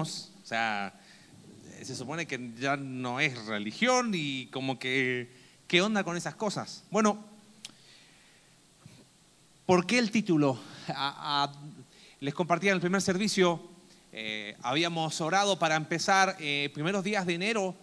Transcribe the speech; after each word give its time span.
O 0.00 0.46
sea, 0.46 0.94
se 1.82 1.94
supone 1.94 2.26
que 2.26 2.52
ya 2.58 2.76
no 2.76 3.20
es 3.20 3.46
religión 3.46 4.12
y 4.14 4.46
como 4.46 4.78
que, 4.78 5.30
¿qué 5.66 5.80
onda 5.82 6.04
con 6.04 6.16
esas 6.16 6.34
cosas? 6.34 6.84
Bueno, 6.90 7.24
¿por 9.66 9.86
qué 9.86 9.98
el 9.98 10.10
título? 10.10 10.58
les 12.20 12.34
compartía 12.34 12.70
en 12.70 12.76
el 12.76 12.80
primer 12.80 13.00
servicio, 13.00 13.60
eh, 14.12 14.56
habíamos 14.62 15.20
orado 15.20 15.58
para 15.58 15.76
empezar 15.76 16.36
eh, 16.40 16.70
primeros 16.74 17.04
días 17.04 17.26
de 17.26 17.34
enero 17.34 17.76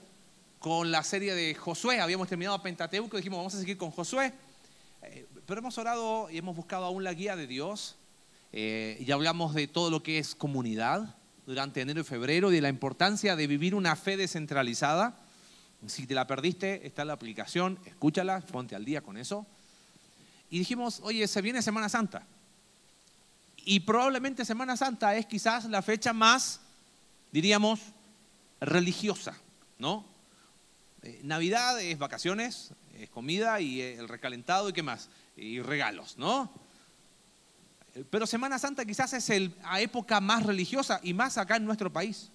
con 0.59 0.91
la 0.91 1.03
serie 1.03 1.35
de 1.35 1.53
Josué, 1.53 2.01
habíamos 2.01 2.27
terminado 2.27 2.61
Pentateuco, 2.61 3.17
dijimos 3.17 3.37
vamos 3.37 3.55
a 3.55 3.59
seguir 3.59 3.77
con 3.77 3.91
Josué, 3.91 4.33
eh, 5.03 5.27
pero 5.45 5.59
hemos 5.59 5.77
orado 5.77 6.29
y 6.29 6.37
hemos 6.37 6.55
buscado 6.55 6.85
aún 6.85 7.03
la 7.03 7.13
guía 7.13 7.35
de 7.35 7.47
Dios, 7.47 7.95
y 8.51 9.11
hablamos 9.11 9.53
de 9.53 9.67
todo 9.67 9.91
lo 9.91 10.01
que 10.01 10.17
es 10.17 10.33
comunidad 10.33 11.13
durante 11.45 11.81
enero 11.81 12.01
y 12.01 12.03
febrero 12.03 12.51
y 12.51 12.55
de 12.55 12.61
la 12.61 12.69
importancia 12.69 13.35
de 13.35 13.47
vivir 13.47 13.75
una 13.75 13.95
fe 13.95 14.17
descentralizada. 14.17 15.17
Si 15.87 16.07
te 16.07 16.15
la 16.15 16.25
perdiste, 16.25 16.85
está 16.87 17.05
la 17.05 17.13
aplicación, 17.13 17.77
escúchala, 17.85 18.41
ponte 18.41 18.75
al 18.75 18.85
día 18.85 19.01
con 19.01 19.17
eso. 19.17 19.45
Y 20.49 20.59
dijimos, 20.59 20.99
oye, 21.03 21.27
se 21.27 21.41
viene 21.41 21.61
Semana 21.61 21.89
Santa. 21.89 22.25
Y 23.65 23.81
probablemente 23.81 24.45
Semana 24.45 24.77
Santa 24.77 25.15
es 25.15 25.25
quizás 25.25 25.65
la 25.65 25.81
fecha 25.81 26.13
más, 26.13 26.61
diríamos, 27.31 27.79
religiosa, 28.61 29.35
¿no? 29.79 30.05
Eh, 31.03 31.19
Navidad 31.23 31.79
es 31.81 31.97
vacaciones, 31.97 32.71
es 32.97 33.09
comida 33.09 33.59
y 33.59 33.81
el 33.81 34.07
recalentado 34.07 34.69
y 34.69 34.73
qué 34.73 34.83
más, 34.83 35.09
y 35.35 35.61
regalos, 35.61 36.17
¿no? 36.17 36.51
Pero 38.09 38.27
Semana 38.27 38.59
Santa 38.59 38.83
quizás 38.83 39.13
es 39.13 39.29
la 39.29 39.79
época 39.79 40.19
más 40.19 40.43
religiosa 40.43 40.99
y 41.01 41.13
más 41.13 41.37
acá 41.37 41.55
en 41.55 41.65
nuestro 41.65 41.91
país. 41.91 42.29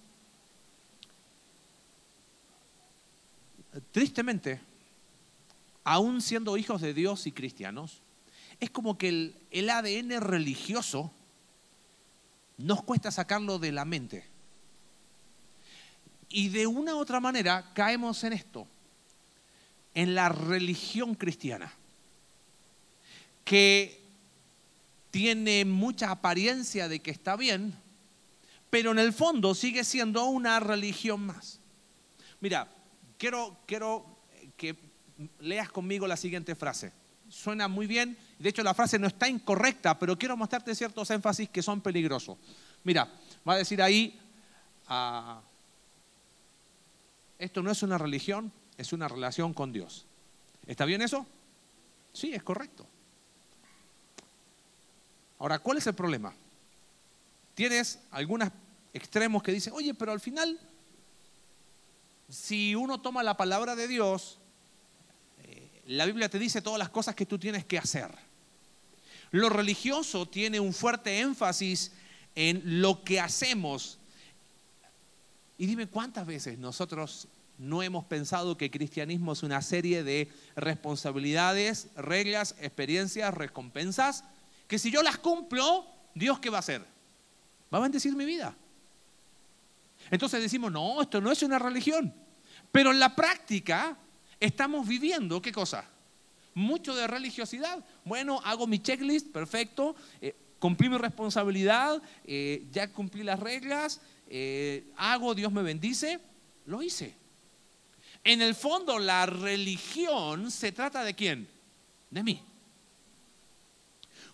Tristemente, 3.93 4.61
aún 5.85 6.23
siendo 6.23 6.57
hijos 6.57 6.81
de 6.81 6.95
Dios 6.95 7.27
y 7.27 7.33
cristianos, 7.33 8.01
es 8.59 8.71
como 8.71 8.97
que 8.97 9.09
el, 9.09 9.37
el 9.51 9.69
ADN 9.69 10.21
religioso 10.21 11.13
nos 12.57 12.83
cuesta 12.83 13.11
sacarlo 13.11 13.59
de 13.59 13.73
la 13.73 13.85
mente. 13.85 14.25
Y 16.31 16.49
de 16.49 16.67
una 16.67 16.95
u 16.95 16.99
otra 16.99 17.21
manera 17.21 17.71
caemos 17.75 18.25
en 18.25 18.33
esto, 18.33 18.67
en 19.95 20.15
la 20.15 20.31
religión 20.31 21.15
cristiana, 21.15 21.73
que 23.45 24.00
tiene 25.11 25.65
mucha 25.65 26.11
apariencia 26.11 26.89
de 26.89 27.01
que 27.01 27.11
está 27.11 27.37
bien, 27.37 27.75
pero 28.71 28.93
en 28.93 28.99
el 28.99 29.13
fondo 29.13 29.55
sigue 29.55 29.85
siendo 29.85 30.25
una 30.27 30.61
religión 30.61 31.27
más. 31.27 31.61
Mira, 32.41 32.69
quiero, 33.19 33.59
quiero 33.67 34.07
que 34.57 34.77
leas 35.41 35.71
conmigo 35.71 36.07
la 36.07 36.17
siguiente 36.17 36.55
frase. 36.55 36.93
Suena 37.29 37.69
muy 37.69 37.87
bien, 37.87 38.17
de 38.39 38.49
hecho 38.49 38.63
la 38.63 38.75
frase 38.75 38.99
no 38.99 39.07
está 39.07 39.29
incorrecta, 39.29 39.99
pero 39.99 40.19
quiero 40.19 40.37
mostrarte 40.37 40.75
ciertos 40.75 41.11
énfasis 41.11 41.49
que 41.49 41.63
son 41.63 41.81
peligrosos. 41.81 42.39
Mira, 42.83 43.09
va 43.49 43.55
a 43.55 43.59
decir 43.59 43.81
ahí, 43.83 44.19
ah, 44.89 45.41
esto 47.39 47.63
no 47.63 47.71
es 47.71 47.83
una 47.83 47.99
religión, 47.99 48.53
es 48.77 48.93
una 48.93 49.09
relación 49.09 49.55
con 49.55 49.73
Dios. 49.73 50.07
¿Está 50.67 50.85
bien 50.85 51.03
eso? 51.03 51.27
Sí, 52.13 52.33
es 52.35 52.43
correcto. 52.43 52.87
Ahora, 55.41 55.59
¿cuál 55.59 55.79
es 55.79 55.87
el 55.87 55.95
problema? 55.95 56.35
Tienes 57.55 57.99
algunos 58.11 58.51
extremos 58.93 59.43
que 59.43 59.53
dicen, 59.53 59.73
oye, 59.73 59.95
pero 59.95 60.13
al 60.13 60.21
final, 60.21 60.61
si 62.29 62.75
uno 62.75 63.01
toma 63.01 63.23
la 63.23 63.39
palabra 63.39 63.75
de 63.75 63.89
Dios, 63.89 64.39
eh, 65.43 65.83
la 65.87 66.05
Biblia 66.05 66.29
te 66.29 66.39
dice 66.39 66.61
todas 66.61 66.79
las 66.79 66.91
cosas 66.91 67.15
que 67.15 67.25
tú 67.25 67.39
tienes 67.39 67.65
que 67.65 67.79
hacer. 67.79 68.11
Lo 69.31 69.49
religioso 69.49 70.29
tiene 70.29 70.61
un 70.61 70.75
fuerte 70.75 71.21
énfasis 71.21 71.93
en 72.35 72.83
lo 72.83 73.03
que 73.03 73.19
hacemos. 73.19 73.99
Y 75.57 75.65
dime 75.65 75.87
cuántas 75.87 76.27
veces 76.27 76.59
nosotros 76.59 77.29
no 77.57 77.83
hemos 77.83 78.05
pensado 78.05 78.59
que 78.59 78.67
el 78.67 78.71
cristianismo 78.71 79.33
es 79.33 79.43
una 79.43 79.63
serie 79.63 80.05
de 80.05 80.31
responsabilidades, 80.55 81.87
reglas, 81.97 82.57
experiencias, 82.61 83.33
recompensas 83.33 84.25
que 84.71 84.79
si 84.79 84.89
yo 84.89 85.03
las 85.03 85.19
cumplo, 85.19 85.85
Dios 86.15 86.39
qué 86.39 86.49
va 86.49 86.59
a 86.59 86.61
hacer? 86.61 86.81
Va 87.75 87.79
a 87.79 87.81
bendecir 87.81 88.15
mi 88.15 88.25
vida. 88.25 88.55
Entonces 90.13 90.41
decimos, 90.41 90.71
no, 90.71 91.03
esto 91.03 91.21
no 91.21 91.33
es 91.33 91.43
una 91.43 91.59
religión. 91.59 92.15
Pero 92.71 92.93
en 92.93 93.01
la 93.01 93.17
práctica 93.17 93.97
estamos 94.39 94.87
viviendo, 94.87 95.43
¿qué 95.43 95.51
cosa? 95.51 95.85
Mucho 96.55 96.95
de 96.95 97.09
religiosidad. 97.09 97.85
Bueno, 98.05 98.41
hago 98.45 98.69
mi 98.69 98.79
checklist, 98.79 99.33
perfecto, 99.33 99.97
eh, 100.21 100.37
cumplí 100.61 100.89
mi 100.89 100.99
responsabilidad, 100.99 102.01
eh, 102.25 102.65
ya 102.71 102.93
cumplí 102.93 103.25
las 103.25 103.41
reglas, 103.41 104.01
eh, 104.29 104.85
hago, 104.97 105.35
Dios 105.35 105.51
me 105.51 105.63
bendice, 105.63 106.21
lo 106.67 106.81
hice. 106.81 107.13
En 108.23 108.41
el 108.41 108.55
fondo, 108.55 109.01
la 109.01 109.27
religión 109.27 110.49
se 110.49 110.71
trata 110.71 111.03
de 111.03 111.15
quién? 111.15 111.49
De 112.09 112.23
mí. 112.23 112.41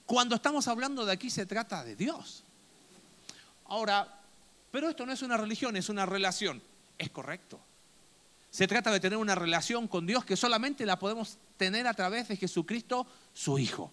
Cuando 0.06 0.36
estamos 0.36 0.68
hablando 0.68 1.04
de 1.04 1.12
aquí 1.12 1.30
se 1.30 1.46
trata 1.46 1.84
de 1.84 1.96
Dios. 1.96 2.44
Ahora, 3.66 4.20
pero 4.70 4.88
esto 4.88 5.04
no 5.04 5.12
es 5.12 5.22
una 5.22 5.36
religión, 5.36 5.76
es 5.76 5.88
una 5.88 6.06
relación. 6.06 6.62
Es 6.96 7.10
correcto. 7.10 7.60
Se 8.50 8.66
trata 8.66 8.90
de 8.90 9.00
tener 9.00 9.18
una 9.18 9.34
relación 9.34 9.88
con 9.88 10.06
Dios 10.06 10.24
que 10.24 10.36
solamente 10.36 10.86
la 10.86 10.98
podemos 10.98 11.38
tener 11.56 11.86
a 11.86 11.94
través 11.94 12.28
de 12.28 12.36
Jesucristo, 12.36 13.06
su 13.34 13.58
Hijo. 13.58 13.92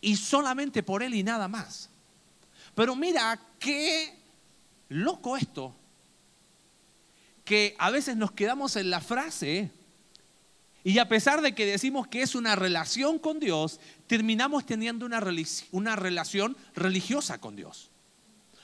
Y 0.00 0.16
solamente 0.16 0.82
por 0.82 1.02
Él 1.02 1.14
y 1.14 1.22
nada 1.22 1.48
más. 1.48 1.90
Pero 2.74 2.94
mira 2.94 3.38
qué 3.58 4.18
loco 4.88 5.36
esto, 5.36 5.74
que 7.44 7.74
a 7.78 7.90
veces 7.90 8.16
nos 8.16 8.32
quedamos 8.32 8.76
en 8.76 8.90
la 8.90 9.00
frase 9.00 9.70
y 10.84 10.98
a 10.98 11.08
pesar 11.08 11.40
de 11.40 11.54
que 11.54 11.64
decimos 11.64 12.06
que 12.08 12.20
es 12.20 12.34
una 12.34 12.54
relación 12.54 13.18
con 13.18 13.40
Dios, 13.40 13.80
terminamos 14.06 14.66
teniendo 14.66 15.06
una, 15.06 15.22
una 15.72 15.96
relación 15.96 16.54
religiosa 16.76 17.40
con 17.40 17.56
Dios. 17.56 17.90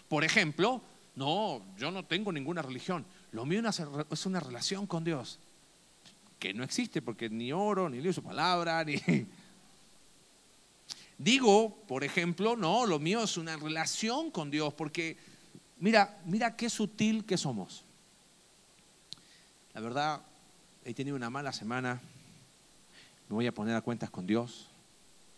Por 0.07 0.23
ejemplo, 0.23 0.83
no, 1.17 1.63
yo 1.79 1.91
no 1.91 2.05
tengo 2.05 2.31
ninguna 2.31 2.61
religión. 2.61 3.07
Lo 3.33 3.47
mío 3.47 3.63
es 4.11 4.27
una 4.27 4.39
relación 4.39 4.87
con 4.87 5.03
Dios. 5.03 5.39
Que 6.39 6.53
no 6.53 6.63
existe 6.63 7.01
porque 7.01 7.31
ni 7.31 7.53
oro, 7.53 7.89
ni 7.89 8.03
leo 8.03 8.13
su 8.13 8.23
palabra, 8.23 8.85
ni... 8.85 8.97
Digo, 11.17 11.77
por 11.87 12.05
ejemplo, 12.05 12.55
no, 12.55 12.85
lo 12.87 12.99
mío 12.99 13.23
es 13.23 13.37
una 13.39 13.57
relación 13.57 14.31
con 14.31 14.51
Dios 14.51 14.73
porque 14.75 15.17
mira, 15.79 16.19
mira 16.27 16.57
qué 16.57 16.69
sutil 16.69 17.25
que 17.25 17.39
somos. 17.39 17.85
La 19.75 19.81
verdad, 19.81 20.23
he 20.85 20.95
tenido 20.95 21.17
una 21.17 21.31
mala 21.31 21.53
semana, 21.53 22.01
me 23.29 23.35
voy 23.35 23.47
a 23.47 23.53
poner 23.53 23.77
a 23.77 23.81
cuentas 23.81 24.11
con 24.11 24.27
Dios, 24.27 24.69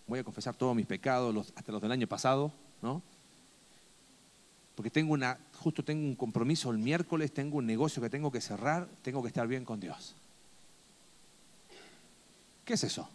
voy 0.06 0.18
a 0.18 0.24
confesar 0.24 0.54
todos 0.54 0.74
mis 0.74 0.86
pecados, 0.86 1.52
hasta 1.56 1.72
los 1.72 1.82
del 1.82 1.92
año 1.92 2.06
pasado, 2.06 2.52
¿no? 2.80 3.02
Porque 4.74 4.90
tengo 4.90 5.12
una, 5.12 5.38
justo 5.58 5.84
tengo 5.84 6.06
un 6.06 6.16
compromiso 6.16 6.70
el 6.70 6.78
miércoles, 6.78 7.32
tengo 7.32 7.58
un 7.58 7.66
negocio 7.66 8.00
que 8.00 8.08
tengo 8.08 8.32
que 8.32 8.40
cerrar, 8.40 8.88
tengo 9.02 9.22
que 9.22 9.28
estar 9.28 9.46
bien 9.46 9.64
con 9.64 9.80
Dios. 9.80 10.14
¿Qué 12.64 12.74
es 12.74 12.84
eso? 12.84 13.08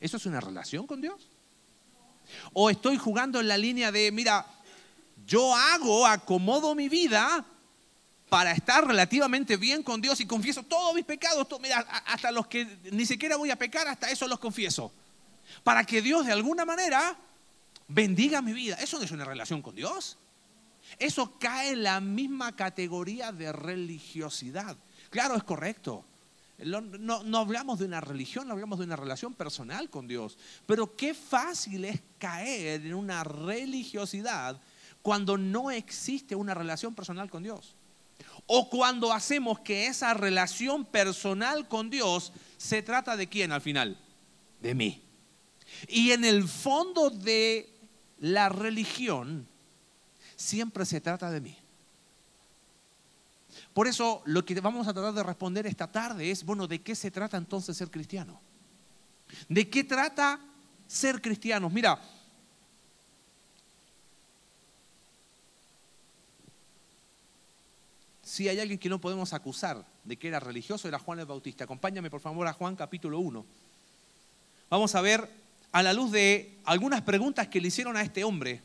¿Eso 0.00 0.16
es 0.16 0.26
una 0.26 0.40
relación 0.40 0.86
con 0.86 1.00
Dios? 1.00 1.28
¿O 2.52 2.68
estoy 2.68 2.98
jugando 2.98 3.40
en 3.40 3.48
la 3.48 3.56
línea 3.56 3.90
de, 3.92 4.12
mira, 4.12 4.44
yo 5.26 5.54
hago, 5.54 6.06
acomodo 6.06 6.74
mi 6.74 6.88
vida 6.88 7.46
para 8.32 8.52
estar 8.52 8.86
relativamente 8.86 9.58
bien 9.58 9.82
con 9.82 10.00
Dios 10.00 10.18
y 10.20 10.26
confieso 10.26 10.62
todos 10.62 10.94
mis 10.94 11.04
pecados, 11.04 11.46
mira, 11.60 11.80
hasta 12.06 12.30
los 12.30 12.46
que 12.46 12.78
ni 12.90 13.04
siquiera 13.04 13.36
voy 13.36 13.50
a 13.50 13.56
pecar, 13.56 13.86
hasta 13.86 14.10
eso 14.10 14.26
los 14.26 14.38
confieso. 14.38 14.90
Para 15.62 15.84
que 15.84 16.00
Dios 16.00 16.24
de 16.24 16.32
alguna 16.32 16.64
manera 16.64 17.14
bendiga 17.88 18.40
mi 18.40 18.54
vida. 18.54 18.76
Eso 18.76 18.96
no 18.96 19.04
es 19.04 19.10
una 19.10 19.26
relación 19.26 19.60
con 19.60 19.74
Dios. 19.74 20.16
Eso 20.98 21.38
cae 21.38 21.72
en 21.72 21.82
la 21.82 22.00
misma 22.00 22.56
categoría 22.56 23.32
de 23.32 23.52
religiosidad. 23.52 24.78
Claro, 25.10 25.36
es 25.36 25.42
correcto. 25.42 26.02
No, 26.56 26.80
no, 26.80 27.36
hablamos 27.36 27.80
de 27.80 27.84
una 27.84 28.00
religión, 28.00 28.50
hablamos 28.50 28.78
de 28.78 28.86
una 28.86 28.96
relación 28.96 29.34
personal 29.34 29.90
con 29.90 30.08
Dios. 30.08 30.38
Pero 30.64 30.96
qué 30.96 31.12
fácil 31.12 31.84
es 31.84 32.00
caer 32.16 32.86
en 32.86 32.94
una 32.94 33.24
religiosidad 33.24 34.58
cuando 35.02 35.36
no 35.36 35.70
existe 35.70 36.34
una 36.34 36.54
relación 36.54 36.94
personal 36.94 37.28
con 37.28 37.42
Dios 37.42 37.74
o 38.46 38.68
cuando 38.68 39.12
hacemos 39.12 39.60
que 39.60 39.86
esa 39.86 40.14
relación 40.14 40.84
personal 40.84 41.68
con 41.68 41.90
Dios 41.90 42.32
se 42.58 42.82
trata 42.82 43.16
de 43.16 43.28
quién 43.28 43.52
al 43.52 43.60
final? 43.60 43.98
De 44.60 44.74
mí. 44.74 45.02
Y 45.88 46.12
en 46.12 46.24
el 46.24 46.48
fondo 46.48 47.10
de 47.10 47.68
la 48.18 48.48
religión 48.48 49.46
siempre 50.36 50.84
se 50.84 51.00
trata 51.00 51.30
de 51.30 51.40
mí. 51.40 51.56
Por 53.72 53.86
eso 53.86 54.22
lo 54.26 54.44
que 54.44 54.60
vamos 54.60 54.86
a 54.86 54.92
tratar 54.92 55.14
de 55.14 55.22
responder 55.22 55.66
esta 55.66 55.90
tarde 55.90 56.30
es, 56.30 56.44
bueno, 56.44 56.66
¿de 56.66 56.82
qué 56.82 56.94
se 56.94 57.10
trata 57.10 57.36
entonces 57.36 57.76
ser 57.76 57.90
cristiano? 57.90 58.40
¿De 59.48 59.68
qué 59.68 59.84
trata 59.84 60.40
ser 60.86 61.22
cristianos? 61.22 61.72
Mira, 61.72 61.98
si 68.32 68.48
hay 68.48 68.58
alguien 68.58 68.78
que 68.78 68.88
no 68.88 68.98
podemos 68.98 69.34
acusar 69.34 69.84
de 70.04 70.16
que 70.16 70.26
era 70.26 70.40
religioso, 70.40 70.88
era 70.88 70.98
Juan 70.98 71.18
el 71.18 71.26
Bautista. 71.26 71.64
Acompáñame 71.64 72.08
por 72.08 72.22
favor 72.22 72.48
a 72.48 72.54
Juan 72.54 72.76
capítulo 72.76 73.18
1. 73.18 73.44
Vamos 74.70 74.94
a 74.94 75.02
ver 75.02 75.28
a 75.70 75.82
la 75.82 75.92
luz 75.92 76.12
de 76.12 76.56
algunas 76.64 77.02
preguntas 77.02 77.48
que 77.48 77.60
le 77.60 77.68
hicieron 77.68 77.94
a 77.94 78.00
este 78.00 78.24
hombre, 78.24 78.62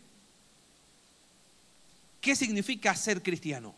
¿qué 2.21 2.33
significa 2.33 2.95
ser 2.95 3.21
cristiano? 3.21 3.75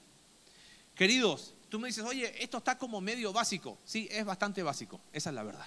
Queridos, 0.93 1.55
tú 1.69 1.79
me 1.79 1.87
dices, 1.87 2.03
oye, 2.03 2.35
esto 2.43 2.59
está 2.59 2.77
como 2.77 3.01
medio 3.01 3.33
básico. 3.33 3.79
Sí, 3.83 4.07
es 4.11 4.23
bastante 4.23 4.61
básico, 4.61 5.01
esa 5.11 5.31
es 5.31 5.35
la 5.35 5.41
verdad. 5.41 5.65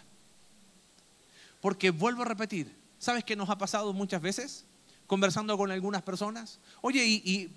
Porque 1.60 1.90
vuelvo 1.90 2.22
a 2.22 2.26
repetir, 2.26 2.72
¿sabes 3.00 3.24
qué 3.24 3.34
nos 3.34 3.50
ha 3.50 3.58
pasado 3.58 3.92
muchas 3.92 4.22
veces? 4.22 4.66
Conversando 5.08 5.58
con 5.58 5.72
algunas 5.72 6.02
personas. 6.02 6.60
Oye, 6.80 7.04
¿y, 7.04 7.22
y 7.24 7.50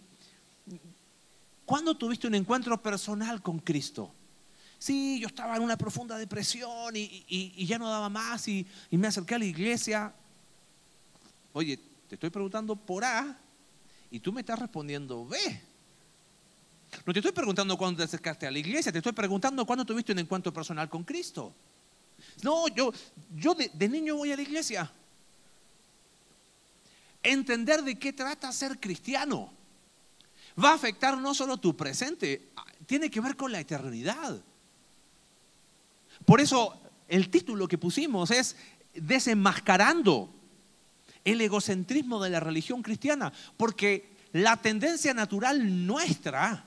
¿Cuándo 1.65 1.97
tuviste 1.97 2.27
un 2.27 2.35
encuentro 2.35 2.81
personal 2.81 3.41
con 3.41 3.59
Cristo? 3.59 4.11
Sí, 4.77 5.19
yo 5.19 5.27
estaba 5.27 5.55
en 5.55 5.63
una 5.63 5.77
profunda 5.77 6.17
depresión 6.17 6.95
y, 6.95 7.65
ya 7.65 7.79
no 7.79 7.89
daba 7.89 8.07
más 8.07 8.47
y, 8.47 8.67
me 8.91 9.07
acerqué 9.07 9.35
a 9.35 9.39
la 9.39 9.45
iglesia. 9.45 10.13
Oye, 11.53 11.79
te 12.07 12.15
estoy 12.15 12.29
preguntando 12.29 12.75
por 12.75 13.03
A 13.03 13.37
y 14.11 14.19
tú 14.19 14.31
me 14.31 14.41
estás 14.41 14.59
respondiendo 14.59 15.25
B. 15.25 15.37
No 17.03 17.13
te 17.13 17.19
estoy 17.19 17.31
preguntando 17.31 17.77
cuándo 17.77 17.97
te 17.97 18.03
acercaste 18.03 18.45
a 18.45 18.51
la 18.51 18.59
iglesia, 18.59 18.91
te 18.91 18.99
estoy 18.99 19.13
preguntando 19.13 19.65
cuándo 19.65 19.83
tuviste 19.83 20.11
un 20.11 20.19
encuentro 20.19 20.53
personal 20.53 20.87
con 20.87 21.03
Cristo. 21.03 21.51
No, 22.43 22.67
yo, 22.67 22.93
yo 23.35 23.55
de 23.55 23.89
niño 23.89 24.15
voy 24.17 24.31
a 24.31 24.35
la 24.35 24.41
iglesia. 24.43 24.91
Entender 27.23 27.81
de 27.81 27.97
qué 27.97 28.13
trata 28.13 28.51
ser 28.51 28.79
cristiano 28.79 29.51
va 30.63 30.71
a 30.71 30.75
afectar 30.75 31.17
no 31.17 31.33
solo 31.33 31.57
tu 31.57 31.75
presente, 31.75 32.49
tiene 32.85 33.09
que 33.09 33.21
ver 33.21 33.35
con 33.35 33.51
la 33.51 33.59
eternidad. 33.59 34.41
Por 36.25 36.41
eso 36.41 36.79
el 37.07 37.29
título 37.29 37.67
que 37.67 37.77
pusimos 37.77 38.31
es 38.31 38.55
desenmascarando 38.93 40.29
el 41.23 41.41
egocentrismo 41.41 42.23
de 42.23 42.29
la 42.29 42.39
religión 42.39 42.81
cristiana, 42.81 43.33
porque 43.57 44.15
la 44.31 44.57
tendencia 44.57 45.13
natural 45.13 45.85
nuestra 45.85 46.65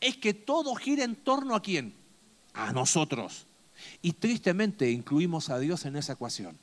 es 0.00 0.16
que 0.16 0.34
todo 0.34 0.74
gira 0.74 1.04
en 1.04 1.16
torno 1.16 1.54
a 1.54 1.62
quién? 1.62 1.94
A 2.52 2.72
nosotros. 2.72 3.46
Y 4.02 4.12
tristemente 4.12 4.90
incluimos 4.90 5.50
a 5.50 5.58
Dios 5.58 5.84
en 5.84 5.96
esa 5.96 6.12
ecuación. 6.12 6.58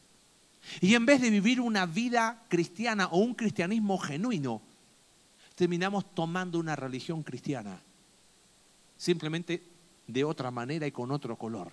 Y 0.82 0.96
en 0.96 1.06
vez 1.06 1.22
de 1.22 1.30
vivir 1.30 1.62
una 1.62 1.86
vida 1.86 2.44
cristiana 2.50 3.08
o 3.08 3.20
un 3.20 3.34
cristianismo 3.34 3.98
genuino, 3.98 4.62
terminamos 5.58 6.14
tomando 6.14 6.60
una 6.60 6.76
religión 6.76 7.24
cristiana, 7.24 7.82
simplemente 8.96 9.64
de 10.06 10.24
otra 10.24 10.52
manera 10.52 10.86
y 10.86 10.92
con 10.92 11.10
otro 11.10 11.36
color. 11.36 11.72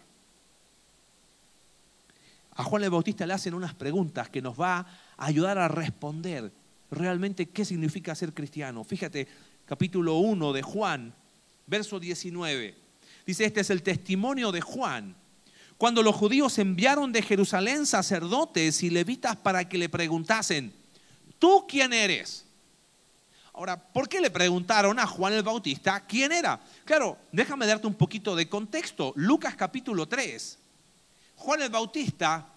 A 2.53 2.65
Juan 2.65 2.83
el 2.83 2.89
Bautista 2.89 3.27
le 3.27 3.35
hacen 3.35 3.53
unas 3.53 3.75
preguntas 3.75 4.31
que 4.31 4.41
nos 4.41 4.59
va 4.59 4.79
a 4.79 5.27
ayudar 5.27 5.59
a 5.59 5.69
responder 5.69 6.51
realmente 6.91 7.51
qué 7.51 7.67
significa 7.67 8.15
ser 8.15 8.33
cristiano. 8.33 8.85
Fíjate, 8.85 9.29
capítulo 9.67 10.17
1 10.17 10.55
de 10.55 10.63
Juan, 10.63 11.15
verso 11.67 12.01
19. 12.01 12.75
Dice, 13.27 13.45
este 13.45 13.61
es 13.61 13.69
el 13.69 13.83
testimonio 13.83 14.51
de 14.51 14.63
Juan. 14.63 15.15
Cuando 15.77 16.03
los 16.03 16.17
judíos 16.17 16.59
enviaron 16.59 17.13
de 17.13 17.21
Jerusalén 17.21 17.85
sacerdotes 17.85 18.83
y 18.83 18.89
levitas 18.89 19.37
para 19.37 19.69
que 19.69 19.77
le 19.77 19.91
preguntasen, 19.91 20.73
¿tú 21.39 21.67
quién 21.69 21.93
eres? 21.93 22.47
Ahora, 23.56 23.81
¿por 23.81 24.09
qué 24.09 24.21
le 24.21 24.31
preguntaron 24.31 24.99
a 24.99 25.06
Juan 25.06 25.33
el 25.33 25.45
Bautista 25.45 26.05
quién 26.05 26.33
era? 26.33 26.61
Claro, 26.85 27.17
déjame 27.31 27.67
darte 27.67 27.87
un 27.87 27.95
poquito 27.95 28.35
de 28.35 28.49
contexto. 28.49 29.12
Lucas 29.15 29.55
capítulo 29.55 30.09
3. 30.09 30.59
Juan 31.37 31.62
el 31.62 31.71
Bautista 31.71 32.49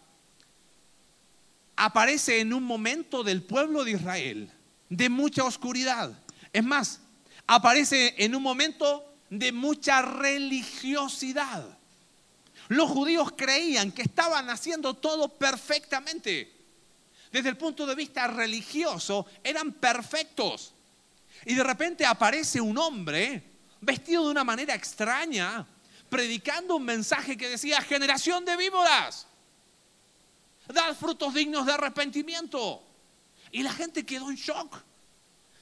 aparece 1.75 2.39
en 2.39 2.51
un 2.51 2.63
momento 2.63 3.23
del 3.23 3.43
pueblo 3.43 3.83
de 3.83 3.91
Israel 3.91 4.51
de 4.89 5.07
mucha 5.07 5.43
oscuridad. 5.43 6.17
Es 6.51 6.63
más, 6.63 6.99
aparece 7.45 8.15
en 8.17 8.33
un 8.33 8.41
momento 8.41 9.05
de 9.29 9.51
mucha 9.51 10.01
religiosidad. 10.01 11.77
Los 12.69 12.89
judíos 12.89 13.33
creían 13.37 13.91
que 13.91 14.01
estaban 14.01 14.49
haciendo 14.49 14.95
todo 14.95 15.29
perfectamente. 15.29 16.51
Desde 17.31 17.49
el 17.49 17.57
punto 17.57 17.85
de 17.85 17.93
vista 17.93 18.25
religioso, 18.25 19.27
eran 19.43 19.73
perfectos. 19.73 20.73
Y 21.45 21.55
de 21.55 21.63
repente 21.63 22.05
aparece 22.05 22.59
un 22.59 22.77
hombre 22.77 23.43
vestido 23.81 24.25
de 24.25 24.31
una 24.31 24.43
manera 24.43 24.73
extraña, 24.73 25.65
predicando 26.09 26.75
un 26.75 26.83
mensaje 26.83 27.37
que 27.37 27.49
decía, 27.49 27.81
generación 27.81 28.45
de 28.45 28.57
víboras, 28.57 29.27
dad 30.67 30.95
frutos 30.95 31.33
dignos 31.33 31.65
de 31.65 31.73
arrepentimiento. 31.73 32.83
Y 33.51 33.63
la 33.63 33.71
gente 33.71 34.05
quedó 34.05 34.29
en 34.29 34.35
shock. 34.35 34.77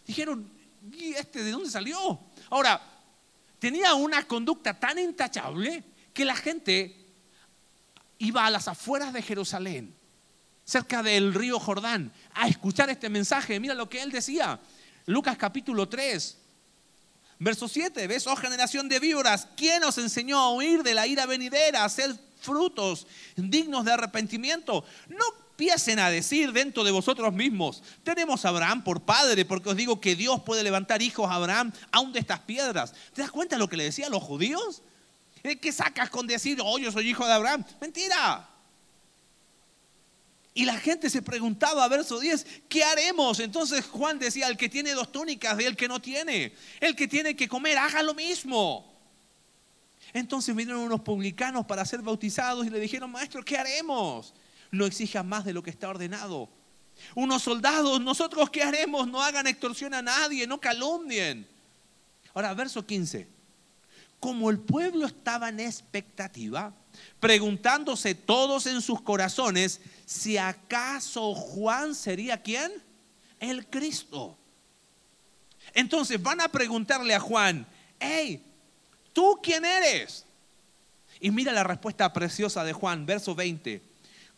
Dijeron, 0.06 0.51
¿y 0.92 1.13
este 1.13 1.44
de 1.44 1.51
dónde 1.51 1.69
salió? 1.69 2.19
Ahora, 2.50 2.81
tenía 3.60 3.94
una 3.94 4.27
conducta 4.27 4.80
tan 4.80 5.00
intachable 5.00 5.83
que 6.13 6.25
la 6.25 6.36
gente 6.36 6.95
iba 8.19 8.45
a 8.45 8.50
las 8.50 8.68
afueras 8.68 9.13
de 9.13 9.22
Jerusalén, 9.22 9.95
cerca 10.63 11.04
del 11.04 11.33
río 11.33 11.60
Jordán, 11.60 12.12
a 12.33 12.48
escuchar 12.48 12.89
este 12.89 13.10
mensaje. 13.10 13.60
Mira 13.60 13.74
lo 13.74 13.89
que 13.89 14.01
él 14.01 14.12
decía. 14.12 14.60
Lucas 15.06 15.38
capítulo 15.38 15.88
3, 15.88 16.38
verso 17.38 17.68
7, 17.68 18.07
¿ves? 18.07 18.25
Oh 18.25 18.36
generación 18.36 18.90
de 18.90 19.00
víboras, 19.00 19.48
¿quién 19.56 19.84
os 19.84 19.98
enseñó 20.00 20.40
a 20.40 20.54
huir 20.54 20.81
de 20.81 20.96
la 20.96 21.06
ira 21.06 21.28
venidera, 21.28 21.81
a 21.81 21.86
hacer 21.86 22.16
frutos 22.42 23.06
dignos 23.36 23.86
de 23.86 23.94
arrepentimiento? 23.94 24.84
No 25.07 25.25
empiecen 25.52 26.00
a 26.00 26.10
decir 26.10 26.52
dentro 26.52 26.84
de 26.84 26.92
vosotros 26.92 27.34
mismos, 27.34 27.84
tenemos 28.04 28.46
a 28.46 28.50
Abraham 28.50 28.84
por 28.84 29.02
padre, 29.02 29.46
porque 29.46 29.69
os 29.69 29.75
digo 29.75 30.02
que 30.02 30.16
Dios 30.16 30.42
puede 30.42 30.63
levantar 30.63 31.04
hijos 31.04 31.30
a 31.30 31.36
Abraham 31.36 31.72
aún 31.92 32.12
de 32.12 32.19
estas 32.19 32.40
piedras. 32.40 32.94
¿Te 33.13 33.22
das 33.22 33.31
cuenta 33.31 33.56
de 33.56 33.60
lo 33.60 33.69
que 33.69 33.78
le 33.78 33.84
decían 33.84 34.12
los 34.12 34.24
judíos? 34.24 34.82
¿Qué 35.62 35.72
sacas 35.72 36.10
con 36.10 36.25
decir, 36.25 36.58
oh, 36.63 36.80
yo 36.80 36.91
soy 36.91 37.08
hijo 37.08 37.27
de 37.27 37.34
Abraham? 37.34 37.63
Mentira. 37.80 38.55
Y 40.58 40.64
la 40.64 40.80
gente 40.80 41.10
se 41.10 41.22
preguntaba, 41.22 41.86
verso 41.90 42.18
10, 42.18 42.48
¿qué 42.70 42.82
haremos? 42.82 43.42
Entonces 43.42 43.86
Juan 43.88 44.18
decía, 44.18 44.48
el 44.48 44.56
que 44.56 44.70
tiene 44.70 44.94
dos 44.94 45.12
túnicas, 45.12 45.58
de 45.58 45.66
el 45.66 45.76
que 45.76 45.90
no 45.90 46.02
tiene. 46.02 46.54
El 46.80 46.96
que 46.96 47.10
tiene 47.10 47.36
que 47.36 47.50
comer, 47.50 47.78
haga 47.78 48.02
lo 48.02 48.14
mismo. 48.14 48.90
Entonces 50.14 50.56
vinieron 50.56 50.82
unos 50.82 51.02
publicanos 51.02 51.66
para 51.66 51.84
ser 51.84 52.02
bautizados 52.02 52.66
y 52.66 52.70
le 52.70 52.80
dijeron, 52.80 53.12
maestro, 53.12 53.44
¿qué 53.44 53.58
haremos? 53.58 54.34
No 54.72 54.86
exija 54.86 55.24
más 55.24 55.44
de 55.44 55.52
lo 55.52 55.62
que 55.62 55.72
está 55.72 55.90
ordenado. 55.90 56.48
Unos 57.16 57.44
soldados, 57.44 58.00
¿nosotros 58.00 58.50
qué 58.50 58.64
haremos? 58.64 59.10
No 59.10 59.22
hagan 59.22 59.48
extorsión 59.48 59.94
a 59.94 60.02
nadie, 60.02 60.48
no 60.48 60.62
calumnien. 60.62 61.46
Ahora, 62.34 62.54
verso 62.54 62.86
15. 62.86 63.35
Como 64.25 64.50
el 64.50 64.58
pueblo 64.58 65.05
estaba 65.05 65.50
en 65.50 65.60
expectativa, 65.60 66.74
preguntándose 67.20 68.15
todos 68.15 68.65
en 68.65 68.82
sus 68.82 69.00
corazones 69.00 69.82
si 70.03 70.36
acaso 70.36 71.36
Juan 71.36 71.94
sería 71.94 72.41
quién? 72.41 72.72
El 73.39 73.67
Cristo. 73.67 74.36
Entonces 75.75 76.20
van 76.20 76.41
a 76.41 76.48
preguntarle 76.48 77.13
a 77.13 77.20
Juan, 77.20 77.67
hey, 78.00 78.41
¿tú 79.13 79.39
quién 79.44 79.63
eres? 79.63 80.25
Y 81.20 81.29
mira 81.29 81.51
la 81.51 81.63
respuesta 81.63 82.12
preciosa 82.12 82.63
de 82.63 82.74
Juan, 82.74 83.05
verso 83.05 83.36
20. 83.36 83.79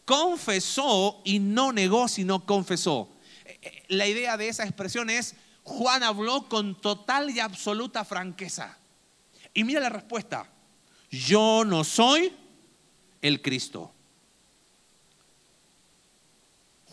Confesó 0.04 1.22
y 1.24 1.40
no 1.40 1.72
negó, 1.72 2.10
sino 2.10 2.46
confesó. 2.46 3.08
Eh, 3.46 3.58
eh, 3.62 3.84
la 3.88 4.06
idea 4.06 4.36
de 4.36 4.50
esa 4.50 4.66
expresión 4.66 5.10
es, 5.10 5.34
Juan 5.64 6.04
habló 6.04 6.50
con 6.50 6.76
total 6.76 7.30
y 7.30 7.40
absoluta 7.40 8.04
franqueza. 8.04 8.78
Y 9.58 9.64
mira 9.64 9.80
la 9.80 9.90
respuesta, 9.90 10.48
yo 11.10 11.66
no 11.66 11.84
soy 11.84 12.32
el 13.24 13.42
Cristo. 13.42 13.92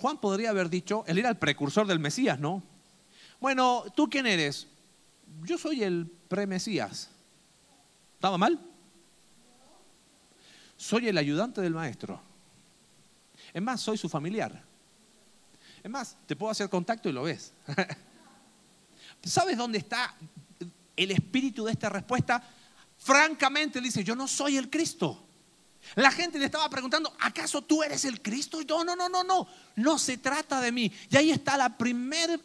Juan 0.00 0.16
podría 0.16 0.48
haber 0.48 0.70
dicho, 0.70 1.04
él 1.06 1.18
era 1.18 1.28
el 1.28 1.36
precursor 1.36 1.86
del 1.86 1.98
Mesías, 1.98 2.40
¿no? 2.40 2.62
Bueno, 3.38 3.84
¿tú 3.94 4.08
quién 4.08 4.26
eres? 4.26 4.66
Yo 5.42 5.58
soy 5.58 5.82
el 5.82 6.10
pre-Mesías. 6.28 7.10
¿Estaba 8.14 8.38
mal? 8.38 8.58
Soy 10.78 11.08
el 11.08 11.18
ayudante 11.18 11.60
del 11.60 11.74
maestro. 11.74 12.18
Es 13.52 13.60
más, 13.60 13.82
soy 13.82 13.98
su 13.98 14.08
familiar. 14.08 14.64
Es 15.82 15.90
más, 15.90 16.16
te 16.26 16.34
puedo 16.34 16.50
hacer 16.50 16.70
contacto 16.70 17.10
y 17.10 17.12
lo 17.12 17.24
ves. 17.24 17.52
¿Sabes 19.22 19.58
dónde 19.58 19.76
está 19.76 20.14
el 20.96 21.10
espíritu 21.10 21.64
de 21.64 21.72
esta 21.72 21.88
respuesta, 21.88 22.42
francamente 23.04 23.82
dice, 23.82 24.02
yo 24.02 24.16
no 24.16 24.26
soy 24.26 24.56
el 24.56 24.70
Cristo. 24.70 25.22
La 25.96 26.10
gente 26.10 26.38
le 26.38 26.46
estaba 26.46 26.68
preguntando, 26.70 27.14
¿acaso 27.20 27.60
tú 27.60 27.82
eres 27.82 28.06
el 28.06 28.22
Cristo? 28.22 28.60
No, 28.66 28.82
no, 28.82 28.96
no, 28.96 29.10
no, 29.10 29.22
no. 29.22 29.46
No 29.76 29.98
se 29.98 30.16
trata 30.16 30.60
de 30.62 30.72
mí. 30.72 30.90
Y 31.10 31.16
ahí 31.16 31.30
está 31.30 31.62
el 31.62 31.74
primer 31.74 32.40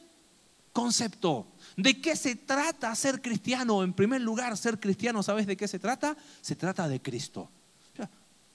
concepto. 0.74 1.48
¿De 1.78 2.02
qué 2.02 2.18
se 2.18 2.36
trata 2.36 2.94
ser 2.94 3.22
cristiano? 3.22 3.84
En 3.84 3.94
primer 3.94 4.20
lugar, 4.20 4.58
ser 4.58 4.82
cristiano, 4.82 5.24
¿sabes 5.24 5.48
de 5.48 5.56
qué 5.56 5.66
se 5.66 5.80
trata? 5.80 6.18
Se 6.42 6.58
trata 6.58 6.90
de 6.90 7.02
Cristo. 7.02 7.50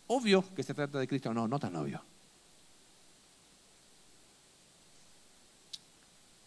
obvio 0.07 0.45
que 0.55 0.63
se 0.63 0.75
trata 0.75 0.99
de 0.99 1.09
Cristo, 1.09 1.33
no, 1.33 1.49
no 1.49 1.59
tan 1.59 1.75
obvio. 1.75 2.03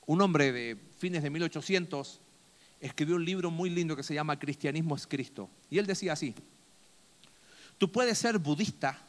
Un 0.06 0.22
hombre 0.22 0.52
de 0.52 0.78
fines 1.00 1.24
de 1.24 1.32
1800 1.32 2.22
escribió 2.80 3.16
un 3.16 3.26
libro 3.26 3.52
muy 3.52 3.70
lindo 3.70 3.96
que 3.96 4.04
se 4.04 4.14
llama 4.14 4.40
Cristianismo 4.40 4.96
es 4.96 5.08
Cristo. 5.08 5.50
Y 5.70 5.78
él 5.78 5.86
decía 5.86 6.14
así, 6.14 6.34
tú 7.78 7.92
puedes 7.92 8.18
ser 8.18 8.38
budista 8.38 9.00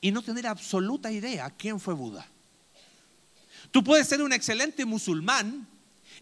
y 0.00 0.10
no 0.10 0.22
tener 0.22 0.46
absoluta 0.46 1.10
idea 1.10 1.50
quién 1.50 1.80
fue 1.80 1.94
Buda. 1.94 2.26
Tú 3.70 3.82
puedes 3.82 4.06
ser 4.06 4.22
un 4.22 4.32
excelente 4.32 4.84
musulmán 4.84 5.66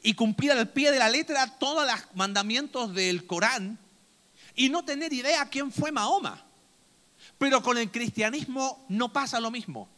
y 0.03 0.15
cumplir 0.15 0.53
al 0.53 0.71
pie 0.71 0.91
de 0.91 0.99
la 0.99 1.09
letra 1.09 1.59
todos 1.59 1.87
los 1.87 2.01
mandamientos 2.15 2.95
del 2.95 3.27
Corán 3.27 3.79
y 4.55 4.69
no 4.69 4.85
tener 4.85 5.13
idea 5.13 5.49
quién 5.49 5.71
fue 5.71 5.93
Mahoma. 5.93 6.45
Pero 7.39 7.63
con 7.63 7.79
el 7.79 7.91
cristianismo 7.91 8.85
no 8.89 9.13
pasa 9.13 9.41
lo 9.41 9.51
mismo. 9.51 9.89